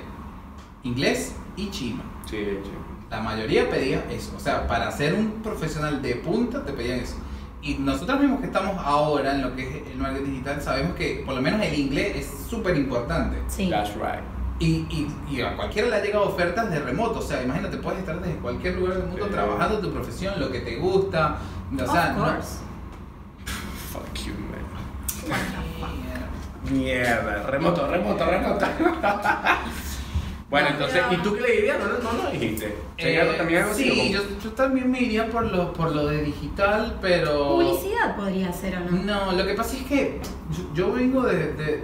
[0.83, 2.01] inglés y chino.
[2.25, 2.71] Sí, sí.
[3.11, 4.33] La mayoría pedía eso.
[4.35, 7.15] O sea, para ser un profesional de punta te pedían eso.
[7.61, 11.21] Y nosotros mismos que estamos ahora en lo que es el marketing digital sabemos que
[11.25, 13.37] por lo menos el inglés es súper importante.
[13.49, 13.69] Sí.
[13.69, 14.23] That's right.
[14.59, 17.19] Y, y, y a cualquiera le ha llegado ofertas de remoto.
[17.19, 19.31] O sea, imagínate, puedes estar desde cualquier lugar del mundo Sí.
[19.31, 21.37] trabajando tu profesión, lo que te gusta.
[21.75, 22.59] O sea, of no- course.
[23.91, 24.61] Fuck you, man.
[26.71, 28.65] Mierda, remoto, remoto, remoto.
[30.51, 31.79] bueno, No, entonces, ¿y tú qué le dirías?
[31.79, 32.65] No, no, no lo dijiste.
[32.67, 36.05] Eh, Sería también algo así sí, yo, yo también me iría por lo, por lo
[36.05, 37.55] de digital, pero...
[37.55, 39.03] Publicidad podría ser o no.
[39.03, 40.19] No, lo que pasa es que
[40.51, 41.83] yo, yo vengo de, de,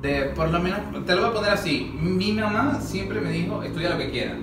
[0.00, 3.62] de, por lo menos, te lo voy a poner así, mi mamá siempre me dijo,
[3.62, 4.36] estudia lo que quieras,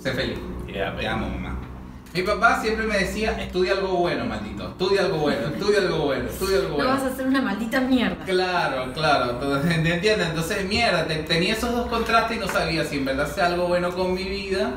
[0.00, 1.53] sé feliz, Yeah, te amo mamá.
[2.14, 6.28] Mi papá siempre me decía, estudia algo bueno, maldito, estudia algo bueno, estudia algo bueno,
[6.30, 6.90] estudia algo No bueno.
[6.90, 8.24] vas a hacer una maldita mierda.
[8.24, 10.28] Claro, claro, entonces, ¿me entiendes?
[10.28, 13.66] Entonces, mierda, te- tenía esos dos contrastes y no sabía si en verdad hacía algo
[13.66, 14.72] bueno con mi vida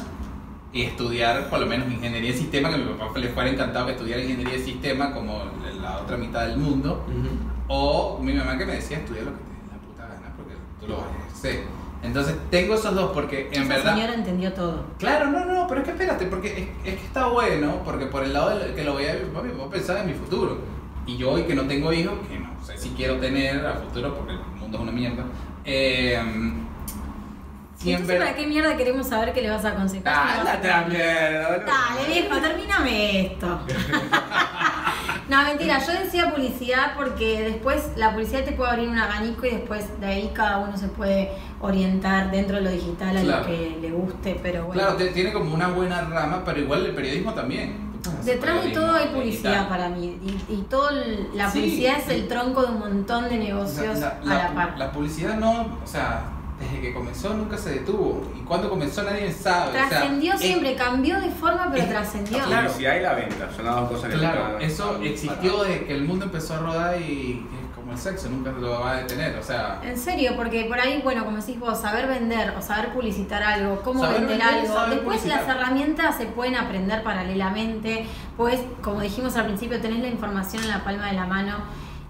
[0.73, 3.85] y estudiar por lo menos ingeniería de sistema, que a mi papá le fuera encantado
[3.85, 5.43] que estudiara ingeniería de sistema como
[5.79, 7.05] la otra mitad del mundo,
[7.67, 10.53] o mi mamá que me decía estudia lo que te dé la puta gana porque
[10.81, 11.65] tú lo vas a ejercer.
[12.03, 13.95] Entonces, tengo esos dos porque en Esa verdad...
[13.95, 14.85] señora entendió todo.
[14.99, 16.47] Claro, no, no, pero es que espérate, porque
[16.83, 19.41] es, es que está bueno, porque por el lado del que lo veía mi papá,
[19.45, 20.59] mi papá pensaba en mi futuro.
[21.05, 24.13] Y yo hoy que no tengo hijos, que no sé si quiero tener a futuro,
[24.13, 25.23] porque el mundo es una mierda,
[25.65, 26.19] eh,
[27.77, 28.19] si en Entonces.
[28.19, 30.13] ¿para qué mierda queremos saber qué le vas a aconsejar?
[30.15, 31.65] Ah, ¿Qué le vas a a la mierda.
[31.65, 33.59] Dale, viejo, termíname esto.
[35.29, 39.49] no, mentira, yo decía publicidad porque después la publicidad te puede abrir un abanico y
[39.51, 43.39] después de ahí cada uno se puede orientar dentro de lo digital a Claro.
[43.41, 44.81] lo que le guste, pero bueno.
[44.81, 47.87] Claro, tiene como una buena rama, pero igual el periodismo también.
[48.23, 49.15] Detrás de todo hay digital.
[49.21, 52.79] publicidad para mí y, y todo el- la Sí, publicidad es el tronco de un
[52.79, 54.77] montón de negocios La, a la- la par.
[54.77, 56.21] la publicidad no, o sea,
[56.59, 58.31] desde que comenzó nunca se detuvo.
[58.35, 59.69] Y cuando comenzó nadie sabe.
[59.69, 62.37] o sea, Trascendió es- siempre, cambió de forma, pero es- trascendió.
[62.39, 62.67] La Claro.
[62.69, 66.03] publicidad y la venta son las dos cosas que Claro, eso existió desde que el
[66.03, 69.37] mundo empezó a rodar y es como el sexo, nunca lo va a detener.
[69.37, 72.89] O sea, En serio, porque por ahí, bueno, como decís vos, saber vender o saber
[72.91, 74.79] publicitar algo, cómo Saber vender vender algo.
[74.95, 75.45] Después publicitar.
[75.45, 78.05] las herramientas se pueden aprender paralelamente,
[78.35, 81.53] pues como dijimos al principio, tenés la información en la palma de la mano,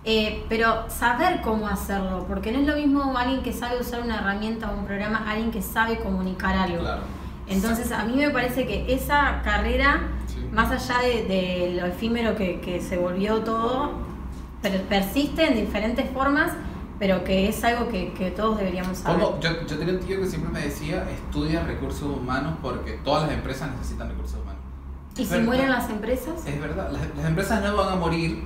[0.09, 4.19] eh, pero saber cómo hacerlo, porque no es lo mismo alguien que sabe usar una
[4.19, 6.79] herramienta o un programa, alguien que sabe comunicar algo.
[6.79, 7.01] claro.
[7.49, 10.39] Entonces a mí me parece que esa carrera, Sí.
[10.51, 13.91] más allá de, de lo efímero que, que se volvió todo,
[14.61, 16.51] per- persiste en diferentes formas,
[16.99, 19.21] pero que es algo que, que todos deberíamos saber.
[19.39, 23.31] Yo, yo tenía un tío que siempre me decía, estudia recursos humanos porque todas las
[23.33, 24.61] empresas necesitan recursos humanos.
[25.15, 25.45] ¿Y si verdad.
[25.45, 26.45] mueren las empresas?
[26.45, 28.43] Es verdad, las, las empresas no van a morir,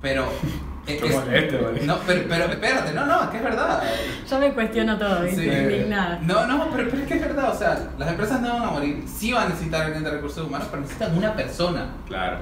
[0.00, 0.26] pero...
[0.86, 1.80] es- es- molesto, vale.
[1.86, 3.82] no, pero, pero espérate, no, no, es que es verdad.
[4.28, 5.44] Yo me cuestiono todo, Sí.
[5.44, 6.18] indignada.
[6.22, 8.70] No, no, pero, pero es que es verdad, o sea, las empresas no van a
[8.70, 11.86] morir, sí van a necesitar alguien de recursos humanos, pero necesitan una persona.
[12.06, 12.38] Claro.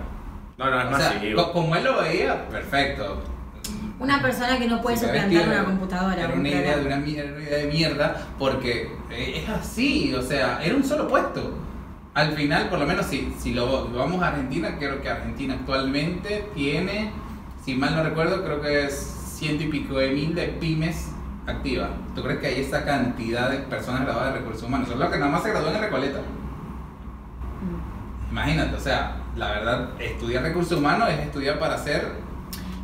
[0.58, 1.42] No, no, es masivo.
[1.44, 3.22] co- como él lo veía, perfecto.
[3.98, 6.16] Una persona que no puede se suplantar una computadora.
[6.24, 7.24] Era un una idea de una, idea
[7.58, 11.58] de mierda, porque eh, es así, o sea, era un solo puesto.
[12.14, 16.46] Al final, por lo menos, si, si lo vamos a Argentina, creo que Argentina actualmente
[16.54, 17.12] tiene,
[17.64, 18.94] si mal no recuerdo, creo que es
[19.38, 21.08] ciento y pico de mil de pymes
[21.46, 21.90] activas.
[22.14, 24.88] ¿Tú crees que hay esa cantidad de personas graduadas de recursos humanos?
[24.88, 26.18] Solo que nada más se graduó en Recoleta.
[27.60, 28.30] Mm.
[28.32, 32.12] Imagínate, o sea, la verdad, estudiar recursos humanos es estudiar para ser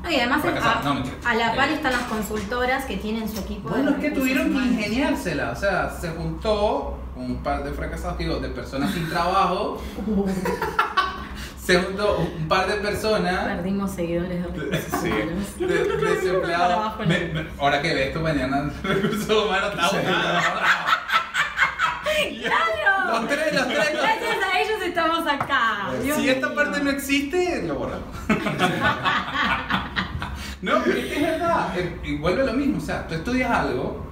[0.02, 1.74] No, y además a, No, a la par Eh.
[1.74, 5.56] están las consultoras que tienen su equipo Bueno, de es que tuvieron que ingeniársela, o
[5.56, 9.80] sea, se juntó un par de fracasados, digo, de personas sin trabajo,
[11.66, 15.10] Se juntó un par de personas perdimos seguidores de recursos Sí.
[15.10, 15.58] humanos.
[15.58, 15.66] de,
[16.14, 16.92] desempleados.
[17.58, 19.96] ahora que ves tu mañana recursos humanos, está Sí.
[22.42, 23.20] ¡Claro!
[23.20, 25.90] Los tres, los tres, los Gracias a ellos estamos acá.
[26.02, 26.56] Dios Si esta mío.
[26.56, 28.04] parte no existe, lo borramos.
[30.62, 31.68] no, pero es verdad.
[32.04, 32.78] Y vuelve lo mismo.
[32.78, 34.04] O sea, tú estudias algo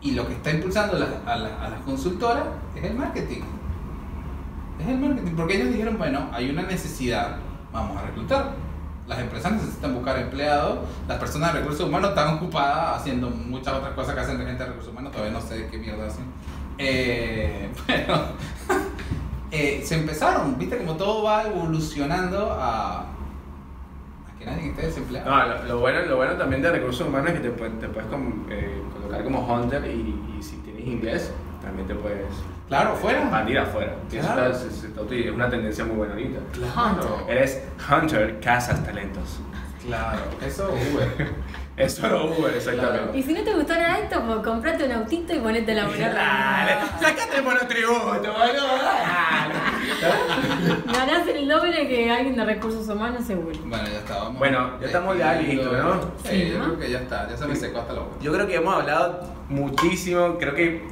[0.00, 2.44] y lo que está impulsando las- a, la- a las consultoras
[2.76, 3.40] es el marketing.
[4.80, 5.32] Es el marketing.
[5.36, 7.36] Porque ellos dijeron, bueno, hay una necesidad,
[7.72, 8.52] vamos a reclutar.
[9.06, 10.78] Las empresas necesitan buscar empleados,
[11.08, 14.62] las personas de recursos humanos están ocupadas haciendo muchas otras cosas que hacen la gente
[14.62, 16.26] de recursos humanos, todavía no sé qué mierda hacen.
[16.78, 18.14] Eh, pero
[19.50, 23.06] eh, se empezaron, viste como todo va evolucionando a,
[24.38, 25.64] que nadie esté desempleado.
[25.66, 28.08] Lo, bueno, lo bueno también de recursos humanos es que te, te puedes
[28.48, 32.28] eh, colocar como hunter y, y si tienes inglés, también te puedes
[32.70, 33.20] Claro, fuera.
[33.20, 33.94] expandir afuera.
[34.10, 34.50] Eso Claro.
[34.52, 36.38] está- util- es una tendencia muy buena ahorita.
[36.56, 37.36] Hunter.
[37.36, 39.40] Eres Hunter, cazas talentos.
[39.84, 41.50] Claro, eso Uber.
[41.76, 43.16] Es solo Uber, exactamente.
[43.18, 46.72] Y si no te gustó nada esto, pues comprate un autito y ponete la Dale,
[47.00, 48.78] sacate el monotributo, boludo.
[48.82, 49.54] dale.
[50.92, 53.58] Ganás el doble que alguien de recursos humanos seguro.
[53.64, 54.14] Bueno, ya está.
[54.18, 55.72] vamos Bueno, ya estamos ya despidiendo.
[55.72, 56.02] listos, ¿no?
[56.22, 56.64] Sí, Sí, yo ¿no?
[56.66, 57.28] creo que ya está.
[57.30, 58.16] Ya se me secó hasta la boca.
[58.20, 60.86] Yo creo que hemos hablado muchísimo, creo que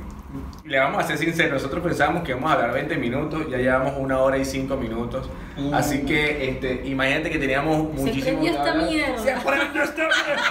[0.65, 3.95] le vamos a ser sinceros, nosotros pensábamos que íbamos a hablar 20 minutos, ya llevamos
[3.97, 5.75] una hora y 5 minutos, Uh.
[5.75, 9.19] así que este, imagínate que teníamos muchísimo que esta mierda.
[9.19, 10.43] Se prendió esta mierda,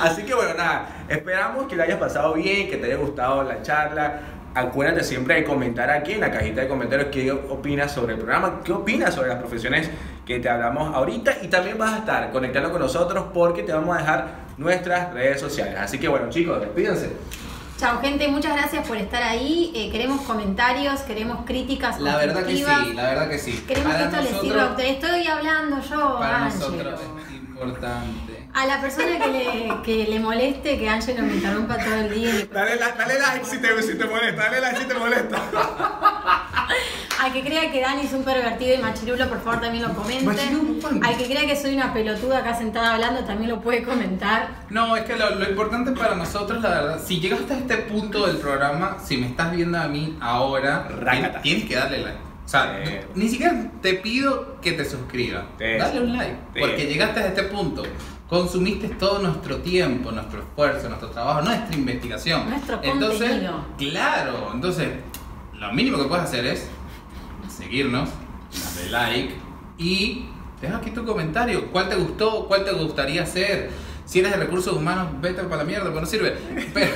[0.00, 3.62] Así que bueno, nada, esperamos que le hayas pasado bien, que te haya gustado la
[3.62, 4.20] charla.
[4.54, 8.60] Acuérdate siempre de comentar aquí en la cajita de comentarios qué opinas sobre el programa,
[8.62, 9.90] qué opinas sobre las profesiones
[10.26, 13.96] que te hablamos ahorita y también vas a estar conectando con nosotros porque te vamos
[13.96, 15.74] a dejar nuestras redes sociales.
[15.80, 17.10] Así que bueno chicos, despídense.
[17.78, 19.72] Chao gente, muchas gracias por estar ahí.
[19.74, 22.62] Eh, queremos comentarios, queremos críticas La verdad que sí,
[22.94, 23.64] la verdad que sí.
[23.66, 24.90] Queremos que esto les nosotros- sirva a ustedes.
[24.92, 26.68] Estoy hablando yo, Para Ángelo.
[26.70, 28.48] nosotros es importante.
[28.54, 32.32] A la persona que le, que le moleste que Ángelo me interrumpa todo el día.
[32.52, 35.38] Dale, la- dale like si te, si te molesta, dale like si te molesta.
[37.22, 40.24] Al que crea que Dani es un pervertido y machirulo, por favor también lo comente.
[40.24, 41.06] Machirulo, ¿cuándo?
[41.06, 44.48] Al que crea que soy una pelotuda acá sentada hablando, también lo puede comentar.
[44.70, 48.26] No, es que lo, lo importante para nosotros, la verdad, si llegaste a este punto
[48.26, 51.40] del programa, si me estás viendo a mí ahora, Rácata.
[51.42, 52.18] tienes que darle like.
[52.44, 52.92] O sea, Sí.
[53.14, 55.44] ni siquiera te pido que te suscribas.
[55.58, 55.64] Sí.
[55.78, 56.36] Dale un like.
[56.54, 56.60] Sí.
[56.60, 57.84] Porque llegaste a este punto.
[58.28, 62.48] Consumiste todo nuestro tiempo, nuestro esfuerzo, nuestro trabajo, nuestra investigación.
[62.50, 63.64] Nuestro entonces, contenido.
[63.78, 64.88] claro, entonces,
[65.54, 66.66] lo mínimo que puedes hacer es
[67.56, 68.08] seguirnos,
[68.76, 69.34] darle like
[69.78, 70.26] y
[70.60, 71.70] deja aquí tu comentario.
[71.70, 72.46] ¿Cuál te gustó?
[72.46, 73.70] ¿Cuál te gustaría hacer?
[74.04, 76.36] Si eres de recursos humanos, vete para la mierda, porque no sirve.
[76.74, 76.92] Pero,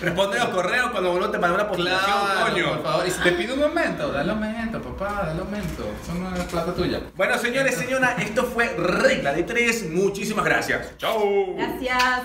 [0.00, 2.68] Responde los correos cuando uno te manda una postulación, claro, coño.
[2.72, 3.06] por favor.
[3.06, 5.88] Y si te pido un aumento, dale aumento, papá, dale aumento.
[6.02, 7.00] Eso no es plata tuya.
[7.14, 9.88] Bueno, señores, señoras, esto fue Regla de Tres.
[9.88, 10.98] Muchísimas gracias.
[10.98, 11.54] Chao.
[11.56, 12.22] Gracias.